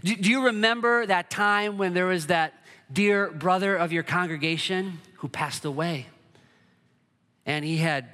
Do, 0.03 0.15
do 0.15 0.29
you 0.29 0.45
remember 0.45 1.05
that 1.05 1.29
time 1.29 1.77
when 1.77 1.93
there 1.93 2.05
was 2.05 2.27
that 2.27 2.53
dear 2.91 3.31
brother 3.31 3.75
of 3.75 3.91
your 3.91 4.03
congregation 4.03 4.99
who 5.15 5.27
passed 5.27 5.65
away? 5.65 6.07
And 7.45 7.63
he 7.63 7.77
had 7.77 8.09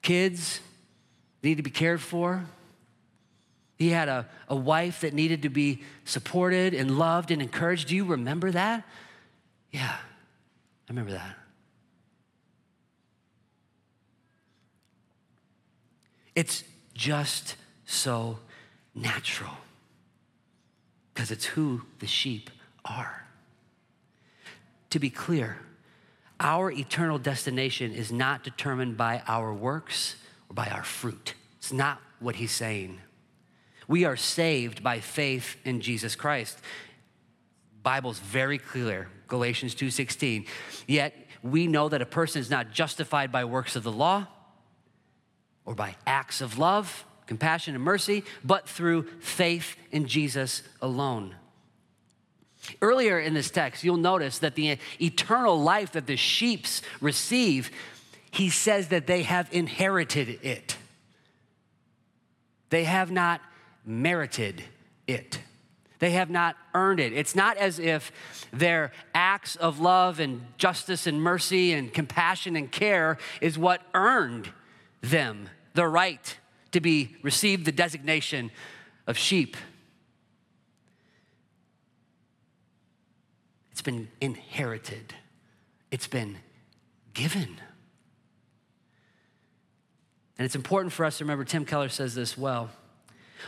kids 0.00 0.60
that 1.40 1.48
needed 1.48 1.58
to 1.58 1.62
be 1.62 1.70
cared 1.70 2.00
for. 2.00 2.46
He 3.76 3.90
had 3.90 4.08
a, 4.08 4.26
a 4.48 4.56
wife 4.56 5.02
that 5.02 5.12
needed 5.12 5.42
to 5.42 5.50
be 5.50 5.82
supported 6.04 6.74
and 6.74 6.98
loved 6.98 7.30
and 7.30 7.42
encouraged. 7.42 7.88
Do 7.88 7.96
you 7.96 8.04
remember 8.04 8.50
that? 8.52 8.84
Yeah, 9.74 9.90
I 9.90 10.88
remember 10.88 11.10
that. 11.10 11.34
It's 16.36 16.62
just 16.94 17.56
so 17.84 18.38
natural 18.94 19.50
because 21.12 21.32
it's 21.32 21.44
who 21.44 21.82
the 21.98 22.06
sheep 22.06 22.50
are. 22.84 23.26
To 24.90 25.00
be 25.00 25.10
clear, 25.10 25.58
our 26.38 26.70
eternal 26.70 27.18
destination 27.18 27.92
is 27.92 28.12
not 28.12 28.44
determined 28.44 28.96
by 28.96 29.24
our 29.26 29.52
works 29.52 30.14
or 30.48 30.54
by 30.54 30.68
our 30.68 30.84
fruit. 30.84 31.34
It's 31.58 31.72
not 31.72 32.00
what 32.20 32.36
he's 32.36 32.52
saying. 32.52 33.00
We 33.88 34.04
are 34.04 34.16
saved 34.16 34.84
by 34.84 35.00
faith 35.00 35.56
in 35.64 35.80
Jesus 35.80 36.14
Christ. 36.14 36.60
Bible's 37.82 38.20
very 38.20 38.58
clear. 38.58 39.08
Galatians 39.34 39.74
2:16. 39.74 40.46
Yet 40.86 41.12
we 41.42 41.66
know 41.66 41.88
that 41.88 42.00
a 42.00 42.06
person 42.06 42.40
is 42.40 42.50
not 42.50 42.70
justified 42.70 43.32
by 43.32 43.44
works 43.44 43.74
of 43.74 43.82
the 43.82 43.90
law 43.90 44.28
or 45.64 45.74
by 45.74 45.96
acts 46.06 46.40
of 46.40 46.56
love, 46.56 47.04
compassion 47.26 47.74
and 47.74 47.82
mercy, 47.82 48.22
but 48.44 48.68
through 48.68 49.02
faith 49.18 49.76
in 49.90 50.06
Jesus 50.06 50.62
alone. 50.80 51.34
Earlier 52.80 53.18
in 53.18 53.34
this 53.34 53.50
text, 53.50 53.82
you'll 53.82 53.96
notice 53.96 54.38
that 54.38 54.54
the 54.54 54.78
eternal 55.00 55.60
life 55.60 55.90
that 55.92 56.06
the 56.06 56.16
sheeps 56.16 56.80
receive, 57.00 57.72
he 58.30 58.50
says 58.50 58.86
that 58.88 59.08
they 59.08 59.24
have 59.24 59.48
inherited 59.50 60.28
it. 60.44 60.76
They 62.70 62.84
have 62.84 63.10
not 63.10 63.40
merited 63.84 64.62
it. 65.08 65.40
They 66.04 66.10
have 66.10 66.28
not 66.28 66.56
earned 66.74 67.00
it. 67.00 67.14
It's 67.14 67.34
not 67.34 67.56
as 67.56 67.78
if 67.78 68.12
their 68.52 68.92
acts 69.14 69.56
of 69.56 69.80
love 69.80 70.20
and 70.20 70.42
justice 70.58 71.06
and 71.06 71.18
mercy 71.18 71.72
and 71.72 71.90
compassion 71.90 72.56
and 72.56 72.70
care 72.70 73.16
is 73.40 73.56
what 73.56 73.80
earned 73.94 74.50
them 75.00 75.48
the 75.72 75.86
right 75.86 76.38
to 76.72 76.80
be 76.82 77.16
received 77.22 77.64
the 77.64 77.72
designation 77.72 78.50
of 79.06 79.16
sheep. 79.16 79.56
It's 83.72 83.80
been 83.80 84.08
inherited. 84.20 85.14
It's 85.90 86.06
been 86.06 86.36
given. 87.14 87.56
And 90.36 90.44
it's 90.44 90.54
important 90.54 90.92
for 90.92 91.06
us 91.06 91.16
to 91.16 91.24
remember, 91.24 91.44
Tim 91.44 91.64
Keller 91.64 91.88
says 91.88 92.14
this 92.14 92.36
well 92.36 92.68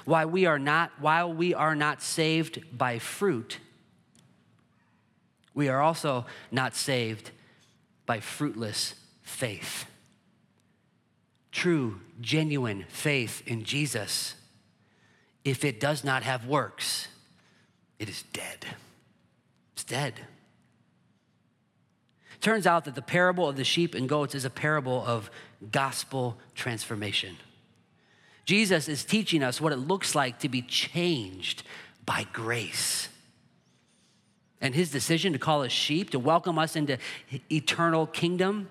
why 0.04 0.24
we 0.24 0.46
are 0.46 0.58
not, 0.58 0.92
while 1.00 1.32
we 1.32 1.54
are 1.54 1.74
not 1.74 2.02
saved 2.02 2.62
by 2.76 2.98
fruit, 2.98 3.58
we 5.54 5.68
are 5.68 5.80
also 5.80 6.26
not 6.50 6.74
saved 6.74 7.30
by 8.04 8.20
fruitless 8.20 8.94
faith. 9.22 9.86
True, 11.50 12.00
genuine 12.20 12.84
faith 12.88 13.42
in 13.46 13.64
Jesus, 13.64 14.34
if 15.44 15.64
it 15.64 15.80
does 15.80 16.04
not 16.04 16.22
have 16.22 16.46
works, 16.46 17.08
it 17.98 18.08
is 18.08 18.22
dead. 18.32 18.66
It's 19.72 19.84
dead. 19.84 20.14
Turns 22.40 22.66
out 22.66 22.84
that 22.84 22.94
the 22.94 23.02
parable 23.02 23.48
of 23.48 23.56
the 23.56 23.64
sheep 23.64 23.94
and 23.94 24.08
goats 24.08 24.34
is 24.34 24.44
a 24.44 24.50
parable 24.50 25.02
of 25.06 25.30
gospel 25.72 26.36
transformation. 26.54 27.36
Jesus 28.46 28.88
is 28.88 29.04
teaching 29.04 29.42
us 29.42 29.60
what 29.60 29.72
it 29.72 29.76
looks 29.76 30.14
like 30.14 30.38
to 30.38 30.48
be 30.48 30.62
changed 30.62 31.64
by 32.06 32.26
grace. 32.32 33.08
And 34.60 34.74
his 34.74 34.90
decision 34.90 35.32
to 35.32 35.38
call 35.38 35.64
us 35.64 35.72
sheep, 35.72 36.10
to 36.10 36.18
welcome 36.18 36.58
us 36.58 36.76
into 36.76 36.96
eternal 37.50 38.06
kingdom, 38.06 38.68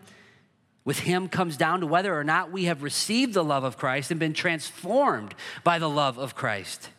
with 0.86 1.00
him 1.00 1.28
comes 1.28 1.58
down 1.58 1.82
to 1.82 1.88
whether 1.88 2.18
or 2.18 2.24
not 2.24 2.52
we 2.52 2.66
have 2.66 2.84
received 2.84 3.34
the 3.34 3.44
love 3.44 3.64
of 3.64 3.78
Christ 3.78 4.12
and 4.12 4.20
been 4.20 4.34
transformed 4.34 5.36
by 5.64 5.78
the 5.78 5.90
love 5.90 6.18
of 6.18 6.36
Christ. 6.36 6.90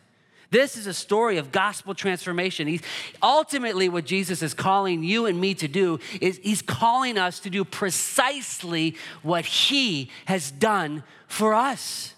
This 0.49 0.77
is 0.77 0.87
a 0.87 0.93
story 0.93 1.37
of 1.37 1.51
gospel 1.51 1.93
transformation. 1.93 2.67
He's, 2.67 2.81
ultimately, 3.21 3.89
what 3.89 4.05
Jesus 4.05 4.41
is 4.41 4.53
calling 4.53 5.03
you 5.03 5.25
and 5.25 5.41
me 5.41 5.53
to 5.55 5.67
do 5.67 5.99
is 6.21 6.39
he's 6.43 6.61
calling 6.61 7.17
us 7.17 7.39
to 7.41 7.49
do 7.49 7.65
precisely 7.65 8.95
what 9.23 9.45
he 9.45 10.09
has 10.25 10.51
done 10.51 11.03
for 11.27 11.53
us. 11.53 12.13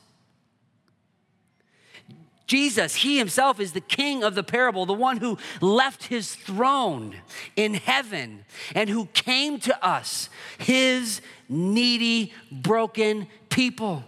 Jesus, 2.50 2.96
he 2.96 3.20
himself 3.20 3.60
is 3.60 3.74
the 3.74 3.80
king 3.80 4.24
of 4.24 4.34
the 4.34 4.42
parable, 4.42 4.88
the 4.88 4.92
one 4.92 5.18
who 5.18 5.38
left 5.62 6.06
his 6.06 6.34
throne 6.34 7.16
in 7.56 7.76
heaven 7.76 8.44
and 8.74 8.90
who 8.90 9.06
came 9.14 9.60
to 9.60 9.86
us, 9.86 10.30
his 10.58 11.22
needy, 11.48 12.34
broken 12.52 13.28
people. 13.50 14.04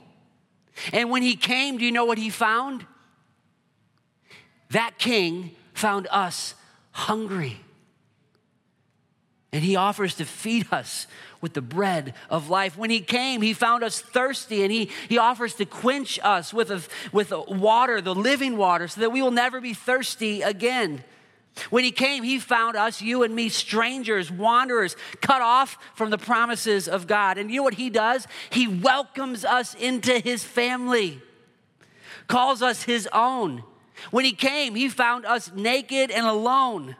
And 0.91 1.11
when 1.11 1.21
he 1.21 1.35
came, 1.35 1.77
do 1.77 1.85
you 1.85 1.91
know 1.91 2.05
what 2.05 2.17
he 2.17 2.31
found? 2.31 2.83
That 4.71 4.97
king 4.97 5.51
found 5.75 6.07
us 6.09 6.55
hungry. 6.93 7.59
And 9.53 9.63
he 9.63 9.75
offers 9.75 10.15
to 10.15 10.25
feed 10.25 10.67
us 10.71 11.07
with 11.41 11.53
the 11.53 11.61
bread 11.61 12.13
of 12.29 12.49
life. 12.49 12.77
When 12.77 12.89
he 12.89 13.01
came, 13.01 13.41
he 13.41 13.53
found 13.53 13.83
us 13.83 13.99
thirsty 13.99 14.63
and 14.63 14.71
he, 14.71 14.89
he 15.09 15.17
offers 15.17 15.55
to 15.55 15.65
quench 15.65 16.19
us 16.23 16.53
with, 16.53 16.71
a, 16.71 16.81
with 17.11 17.33
a 17.33 17.41
water, 17.41 17.99
the 17.99 18.15
living 18.15 18.55
water, 18.55 18.87
so 18.87 19.01
that 19.01 19.11
we 19.11 19.21
will 19.21 19.31
never 19.31 19.59
be 19.59 19.73
thirsty 19.73 20.41
again. 20.41 21.03
When 21.69 21.83
he 21.83 21.91
came, 21.91 22.23
he 22.23 22.39
found 22.39 22.77
us, 22.77 23.01
you 23.01 23.23
and 23.23 23.35
me, 23.35 23.49
strangers, 23.49 24.31
wanderers, 24.31 24.95
cut 25.19 25.41
off 25.41 25.77
from 25.95 26.09
the 26.09 26.17
promises 26.17 26.87
of 26.87 27.07
God. 27.07 27.37
And 27.37 27.51
you 27.51 27.57
know 27.57 27.63
what 27.63 27.73
he 27.73 27.89
does? 27.89 28.25
He 28.51 28.67
welcomes 28.67 29.43
us 29.43 29.73
into 29.75 30.19
his 30.19 30.45
family, 30.45 31.21
calls 32.27 32.61
us 32.61 32.83
his 32.83 33.07
own. 33.11 33.63
When 34.11 34.23
he 34.23 34.31
came, 34.31 34.75
he 34.75 34.87
found 34.87 35.25
us 35.25 35.51
naked 35.53 36.09
and 36.09 36.25
alone. 36.25 36.95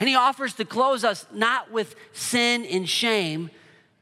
And 0.00 0.08
he 0.08 0.16
offers 0.16 0.54
to 0.54 0.64
clothe 0.64 1.04
us 1.04 1.26
not 1.32 1.70
with 1.70 1.94
sin 2.12 2.64
and 2.64 2.88
shame, 2.88 3.50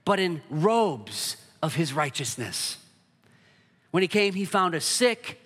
but 0.04 0.18
in 0.18 0.42
robes 0.50 1.36
of 1.62 1.74
his 1.74 1.92
righteousness. 1.92 2.78
When 3.90 4.02
he 4.02 4.08
came, 4.08 4.34
he 4.34 4.44
found 4.44 4.74
us 4.74 4.84
sick. 4.84 5.40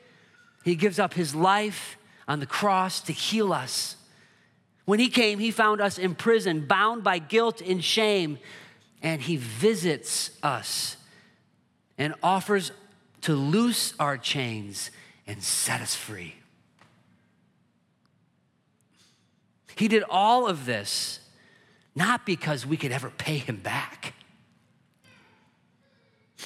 He 0.64 0.76
gives 0.76 0.98
up 0.98 1.14
his 1.14 1.34
life 1.34 1.98
on 2.28 2.40
the 2.40 2.46
cross 2.46 3.00
to 3.02 3.12
heal 3.12 3.52
us. 3.52 3.96
When 4.84 5.00
he 5.00 5.08
came, 5.08 5.38
he 5.38 5.50
found 5.50 5.80
us 5.80 5.98
in 5.98 6.14
prison, 6.14 6.66
bound 6.66 7.02
by 7.02 7.18
guilt 7.18 7.60
and 7.60 7.82
shame, 7.82 8.38
and 9.02 9.20
he 9.20 9.36
visits 9.36 10.30
us 10.42 10.96
and 11.98 12.14
offers 12.22 12.70
to 13.22 13.34
loose 13.34 13.94
our 13.98 14.16
chains 14.16 14.90
and 15.26 15.42
set 15.42 15.80
us 15.80 15.94
free. 15.96 16.36
He 19.76 19.88
did 19.88 20.02
all 20.08 20.46
of 20.46 20.66
this 20.66 21.20
not 21.94 22.26
because 22.26 22.66
we 22.66 22.76
could 22.76 22.92
ever 22.92 23.10
pay 23.10 23.38
him 23.38 23.56
back, 23.56 24.14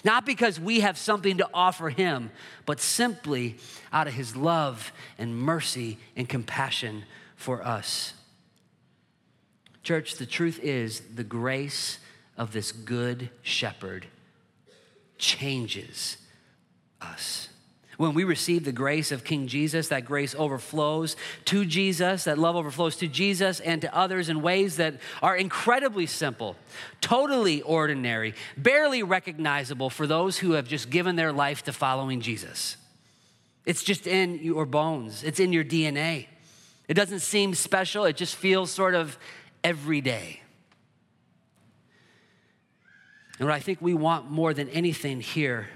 not 0.05 0.25
because 0.25 0.61
we 0.61 0.81
have 0.81 0.97
something 0.97 1.39
to 1.39 1.49
offer 1.53 1.91
him, 1.91 2.31
but 2.67 2.81
simply 2.81 3.57
out 3.93 4.07
of 4.07 4.15
his 4.15 4.37
love 4.37 4.93
and 5.19 5.37
mercy 5.37 5.99
and 6.17 6.29
compassion 6.29 7.05
for 7.35 7.67
us. 7.67 8.15
Church, 9.83 10.17
the 10.17 10.27
truth 10.27 10.61
is 10.63 11.01
the 11.15 11.25
grace 11.25 11.99
of 12.37 12.53
this 12.53 12.71
good 12.71 13.29
shepherd 13.43 14.07
changes 15.19 16.17
us. 17.01 17.50
When 18.01 18.15
we 18.15 18.25
receive 18.25 18.65
the 18.65 18.73
grace 18.73 19.13
of 19.13 19.25
King 19.25 19.47
Jesus, 19.47 19.89
that 19.89 20.07
grace 20.07 20.35
overflows 20.35 21.17
to 21.45 21.67
Jesus, 21.67 22.25
that 22.25 22.39
love 22.39 22.57
overflows 22.57 22.97
to 22.97 23.07
Jesus 23.07 23.61
and 23.61 23.83
to 23.83 23.95
others 23.95 24.31
in 24.31 24.41
ways 24.41 24.77
that 24.77 24.95
are 25.21 25.37
incredibly 25.37 26.07
simple, 26.07 26.57
totally 27.03 27.61
ordinary, 27.61 28.33
barely 28.57 29.03
recognizable 29.03 29.91
for 29.91 30.07
those 30.07 30.39
who 30.39 30.53
have 30.53 30.67
just 30.67 30.89
given 30.89 31.17
their 31.17 31.31
life 31.31 31.65
to 31.65 31.75
following 31.75 32.23
Jesus. 32.23 32.79
It's 33.67 33.85
just 33.85 34.07
in 34.07 34.39
your 34.39 34.65
bones, 34.65 35.23
it's 35.23 35.39
in 35.39 35.53
your 35.53 35.65
DNA. 35.65 36.29
It 36.89 36.95
doesn't 36.95 37.21
seem 37.21 37.55
special, 37.55 38.07
it 38.07 38.17
just 38.17 38.35
feels 38.35 38.71
sort 38.71 38.95
of 38.95 39.19
everyday. 39.63 40.41
And 43.39 43.47
what 43.47 43.55
I 43.55 43.61
think 43.61 43.83
we 43.83 43.93
want 43.93 44.31
more 44.31 44.55
than 44.55 44.71
anything 44.71 45.21
here 45.21 45.69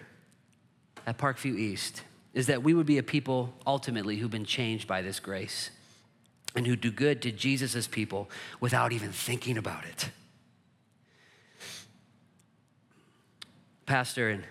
at 1.07 1.19
Parkview 1.19 1.59
East 1.59 2.01
is 2.35 2.49
that 2.49 2.63
we 2.63 2.75
would 2.75 2.87
be 2.87 2.99
a 2.99 3.03
people 3.03 3.55
ultimately 3.67 4.17
who've 4.17 4.31
been 4.31 4.45
changed 4.45 4.87
by 4.87 5.01
this 5.01 5.21
grace 5.21 5.71
and 6.55 6.67
who 6.67 6.77
do 6.77 6.91
good 6.91 7.23
to 7.23 7.33
Jesus' 7.33 7.87
people 7.87 8.29
without 8.61 8.93
even 8.93 9.13
thinking 9.13 9.57
about 9.57 9.85
it. 9.85 10.11
Pastor 13.87 14.29
and 14.31 14.45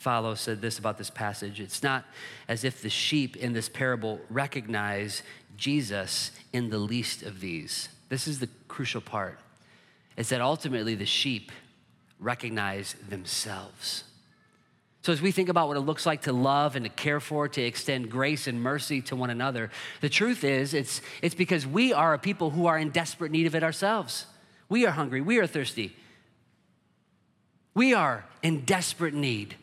Follow 0.00 0.34
said 0.34 0.62
this 0.62 0.78
about 0.78 0.96
this 0.96 1.10
passage. 1.10 1.60
It's 1.60 1.82
not 1.82 2.06
as 2.48 2.64
if 2.64 2.80
the 2.80 2.88
sheep 2.88 3.36
in 3.36 3.52
this 3.52 3.68
parable 3.68 4.18
recognize 4.30 5.22
Jesus 5.58 6.30
in 6.54 6.70
the 6.70 6.78
least 6.78 7.22
of 7.22 7.40
these. 7.40 7.90
This 8.08 8.26
is 8.26 8.38
the 8.38 8.48
crucial 8.66 9.02
part. 9.02 9.38
It's 10.16 10.30
that 10.30 10.40
ultimately 10.40 10.94
the 10.94 11.04
sheep 11.04 11.52
recognize 12.18 12.94
themselves. 13.10 14.04
So, 15.02 15.12
as 15.12 15.22
we 15.22 15.32
think 15.32 15.48
about 15.48 15.68
what 15.68 15.78
it 15.78 15.80
looks 15.80 16.04
like 16.04 16.22
to 16.22 16.32
love 16.32 16.76
and 16.76 16.84
to 16.84 16.90
care 16.90 17.20
for, 17.20 17.48
to 17.48 17.62
extend 17.62 18.10
grace 18.10 18.46
and 18.46 18.60
mercy 18.60 19.00
to 19.02 19.16
one 19.16 19.30
another, 19.30 19.70
the 20.02 20.10
truth 20.10 20.44
is 20.44 20.74
it's, 20.74 21.00
it's 21.22 21.34
because 21.34 21.66
we 21.66 21.94
are 21.94 22.12
a 22.12 22.18
people 22.18 22.50
who 22.50 22.66
are 22.66 22.78
in 22.78 22.90
desperate 22.90 23.32
need 23.32 23.46
of 23.46 23.54
it 23.54 23.62
ourselves. 23.62 24.26
We 24.68 24.86
are 24.86 24.92
hungry, 24.92 25.20
we 25.22 25.38
are 25.38 25.46
thirsty, 25.46 25.96
we 27.74 27.94
are 27.94 28.26
in 28.42 28.64
desperate 28.64 29.14
need. 29.14 29.56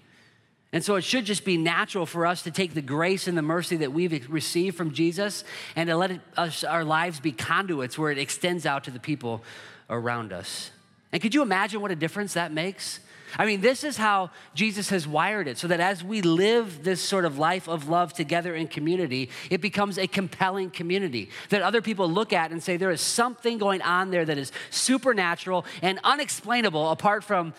And 0.74 0.84
so 0.84 0.96
it 0.96 1.04
should 1.04 1.26
just 1.26 1.46
be 1.46 1.56
natural 1.56 2.06
for 2.06 2.26
us 2.26 2.42
to 2.42 2.52
take 2.52 2.74
the 2.74 2.82
grace 2.82 3.28
and 3.28 3.38
the 3.38 3.42
mercy 3.42 3.78
that 3.78 3.94
we've 3.94 4.30
received 4.30 4.76
from 4.76 4.92
Jesus 4.92 5.44
and 5.76 5.88
to 5.88 5.96
let 5.96 6.12
it, 6.12 6.22
us, 6.36 6.64
our 6.64 6.84
lives 6.84 7.20
be 7.20 7.32
conduits 7.32 7.98
where 7.98 8.12
it 8.12 8.18
extends 8.18 8.66
out 8.66 8.84
to 8.84 8.92
the 8.92 9.00
people 9.00 9.44
around 9.90 10.34
us. 10.34 10.72
And 11.12 11.22
could 11.22 11.34
you 11.34 11.42
imagine 11.42 11.80
what 11.80 11.92
a 11.92 11.96
difference 11.96 12.34
that 12.34 12.52
makes? 12.52 13.00
I 13.36 13.46
mean, 13.46 13.62
this 13.62 13.84
is 13.84 13.98
how 13.98 14.30
Jesus 14.54 14.90
has 14.90 15.08
wired 15.08 15.48
it 15.48 15.58
so 15.58 15.68
that 15.68 15.80
as 15.80 16.04
we 16.04 16.22
live 16.22 16.84
this 16.84 17.02
sort 17.02 17.26
of 17.26 17.38
life 17.38 17.68
of 17.68 17.90
love 17.90 18.14
together 18.14 18.56
in 18.56 18.68
community, 18.68 19.30
it 19.50 19.60
becomes 19.60 19.98
a 19.98 20.08
compelling 20.08 20.70
community 20.70 21.30
that 21.50 21.62
other 21.62 21.82
people 21.82 22.10
look 22.10 22.32
at 22.32 22.52
and 22.52 22.64
say, 22.64 22.78
there 22.78 22.92
is 22.92 23.02
something 23.02 23.58
going 23.58 23.82
on 23.82 24.12
there 24.12 24.24
that 24.24 24.38
is 24.38 24.52
supernatural 24.70 25.66
and 25.82 26.00
unexplainable 26.04 26.90
apart 26.90 27.24
from 27.24 27.54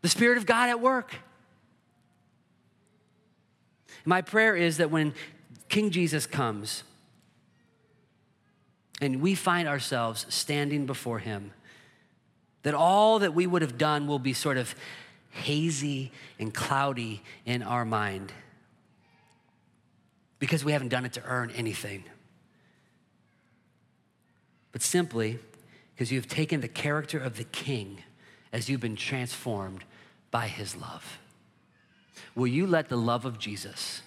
the 0.00 0.08
Spirit 0.08 0.38
of 0.38 0.46
God 0.46 0.70
at 0.70 0.80
work. 0.80 1.16
My 4.06 4.22
prayer 4.22 4.56
is 4.56 4.78
that 4.78 4.90
when 4.90 5.12
King 5.68 5.90
Jesus 5.90 6.26
comes 6.26 6.84
and 9.00 9.20
we 9.20 9.34
find 9.34 9.68
ourselves 9.68 10.24
standing 10.30 10.86
before 10.86 11.18
him, 11.18 11.52
that 12.62 12.74
all 12.74 13.20
that 13.20 13.34
we 13.34 13.46
would 13.46 13.62
have 13.62 13.78
done 13.78 14.06
will 14.06 14.18
be 14.18 14.32
sort 14.32 14.56
of 14.56 14.74
hazy 15.30 16.12
and 16.38 16.52
cloudy 16.52 17.22
in 17.46 17.62
our 17.62 17.84
mind 17.84 18.32
because 20.38 20.64
we 20.64 20.72
haven't 20.72 20.88
done 20.88 21.04
it 21.04 21.12
to 21.12 21.22
earn 21.24 21.50
anything. 21.52 22.04
But 24.72 24.82
simply 24.82 25.38
because 25.94 26.10
you've 26.10 26.28
taken 26.28 26.60
the 26.60 26.68
character 26.68 27.18
of 27.18 27.36
the 27.36 27.44
king 27.44 28.02
as 28.52 28.68
you've 28.68 28.80
been 28.80 28.96
transformed 28.96 29.84
by 30.30 30.46
his 30.46 30.74
love. 30.76 31.18
Will 32.34 32.46
you 32.46 32.66
let 32.66 32.88
the 32.88 32.96
love 32.96 33.24
of 33.24 33.38
Jesus 33.38 34.02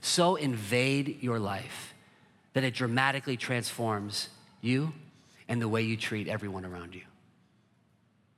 so 0.00 0.36
invade 0.36 1.22
your 1.22 1.38
life 1.38 1.94
that 2.54 2.64
it 2.64 2.74
dramatically 2.74 3.36
transforms 3.36 4.28
you 4.60 4.92
and 5.48 5.60
the 5.60 5.68
way 5.68 5.82
you 5.82 5.96
treat 5.96 6.26
everyone 6.26 6.64
around 6.64 6.94
you? 6.94 7.02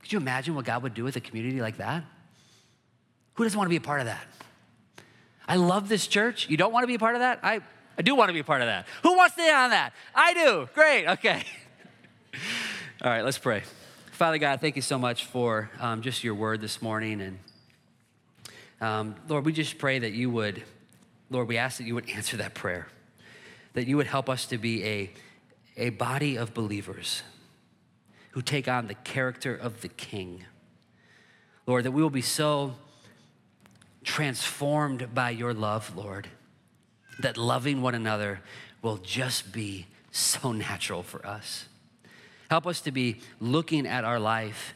Could 0.03 0.13
you 0.13 0.19
imagine 0.19 0.55
what 0.55 0.65
God 0.65 0.83
would 0.83 0.95
do 0.95 1.05
with 1.05 1.17
a 1.17 1.21
community 1.21 1.61
like 1.61 1.79
that? 1.79 2.05
Who 3.35 3.45
doesn't 3.45 3.57
want 3.57 3.67
to 3.67 3.71
be 3.71 3.77
a 3.77 3.81
part 3.81 4.01
of 4.01 4.07
that? 4.07 4.27
I 5.47 5.57
love 5.57 5.89
this 5.89 6.07
church. 6.07 6.49
You 6.49 6.57
don't 6.57 6.73
want 6.73 6.83
to 6.83 6.87
be 6.87 6.95
a 6.95 6.99
part 6.99 7.15
of 7.15 7.21
that? 7.21 7.41
I, 7.43 7.61
I 7.97 8.03
do 8.03 8.15
want 8.15 8.29
to 8.29 8.33
be 8.33 8.41
a 8.41 8.45
part 8.45 8.63
of 8.63 8.67
that. 8.67 8.87
Who 9.03 9.17
wants 9.17 9.37
to 9.37 9.43
be 9.43 9.49
on 9.49 9.71
that? 9.71 9.93
I 10.15 10.35
do. 10.35 10.69
Great. 10.75 11.07
Okay. 11.07 11.45
All 13.03 13.11
right, 13.11 13.25
let's 13.25 13.39
pray. 13.39 13.63
Father 14.13 14.39
God, 14.39 14.61
thank 14.61 14.77
you 14.77 14.83
so 14.83 14.99
much 14.99 15.25
for 15.25 15.71
um, 15.81 16.03
just 16.03 16.23
your 16.23 16.35
word 16.35 16.61
this 16.61 16.83
morning. 16.83 17.21
And 17.21 17.39
um, 18.81 19.15
Lord, 19.29 19.45
we 19.45 19.53
just 19.53 19.79
pray 19.79 19.99
that 19.99 20.13
you 20.13 20.31
would, 20.31 20.63
Lord, 21.31 21.49
we 21.49 21.59
ask 21.59 21.79
that 21.79 21.85
you 21.85 21.95
would 21.95 22.09
answer 22.11 22.37
that 22.37 22.55
prayer, 22.55 22.89
that 23.73 23.87
you 23.87 23.97
would 23.97 24.07
help 24.07 24.29
us 24.29 24.47
to 24.47 24.59
be 24.59 24.85
a, 24.85 25.11
a 25.77 25.91
body 25.91 26.37
of 26.37 26.55
believers 26.55 27.23
who 28.33 28.43
take 28.43 28.69
on 28.69 28.87
the 28.87 28.95
character 28.95 29.55
of 29.55 29.81
the 29.81 29.89
King. 29.89 30.45
Lord, 31.67 31.85
that 31.85 31.93
we 31.93 32.03
will 32.03 32.11
be 32.11 32.23
so 32.23 32.75
transformed 34.05 35.15
by 35.15 35.31
your 35.31 35.55
love, 35.55 35.97
Lord, 35.97 36.29
that 37.21 37.37
loving 37.37 37.83
one 37.83 37.95
another 37.95 38.41
will 38.83 38.97
just 38.97 39.53
be 39.53 39.87
so 40.11 40.53
natural 40.53 41.03
for 41.03 41.25
us. 41.27 41.67
Help 42.51 42.67
us 42.67 42.81
to 42.83 42.91
be 42.91 43.21
looking 43.41 43.87
at 43.87 44.05
our 44.05 44.19
life 44.19 44.75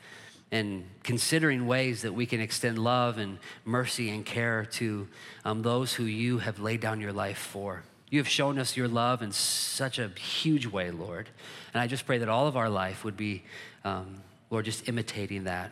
and 0.53 0.85
considering 1.03 1.67
ways 1.67 2.03
that 2.03 2.13
we 2.13 2.25
can 2.25 2.41
extend 2.41 2.79
love 2.79 3.19
and 3.19 3.39
mercy 3.65 4.11
and 4.11 4.25
care 4.25 4.65
to 4.65 5.09
um, 5.45 5.63
those 5.63 5.93
who 5.93 6.05
you 6.05 6.39
have 6.39 6.61
laid 6.61 6.81
down 6.81 7.01
your 7.01 7.13
life 7.13 7.39
for. 7.39 7.83
You 8.17 8.21
have 8.21 8.29
shown 8.31 8.59
us 8.59 8.79
your 8.79 8.89
love 8.89 9.21
in 9.21 9.31
such 9.31 9.99
a 9.99 10.09
huge 10.09 10.67
way, 10.67 10.91
Lord. 10.91 11.29
And 11.75 11.83
I 11.83 11.87
just 11.87 12.07
pray 12.07 12.17
that 12.17 12.31
all 12.31 12.47
of 12.47 12.57
our 12.57 12.71
life 12.71 13.05
would 13.05 13.15
be, 13.15 13.43
um, 13.85 14.23
Lord, 14.49 14.65
just 14.65 14.89
imitating 14.89 15.45
that. 15.45 15.71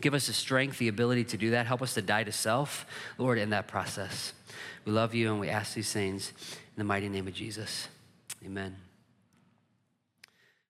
Give 0.00 0.14
us 0.14 0.28
the 0.28 0.32
strength, 0.32 0.78
the 0.78 0.88
ability 0.88 1.24
to 1.24 1.36
do 1.36 1.50
that. 1.50 1.66
Help 1.66 1.82
us 1.82 1.92
to 1.92 2.00
die 2.00 2.24
to 2.24 2.32
self, 2.32 2.86
Lord, 3.18 3.36
in 3.36 3.50
that 3.50 3.68
process. 3.68 4.32
We 4.86 4.92
love 4.92 5.14
you 5.14 5.30
and 5.30 5.38
we 5.38 5.50
ask 5.50 5.74
these 5.74 5.92
things 5.92 6.32
in 6.48 6.78
the 6.78 6.84
mighty 6.84 7.10
name 7.10 7.28
of 7.28 7.34
Jesus. 7.34 7.88
Amen. 8.42 8.87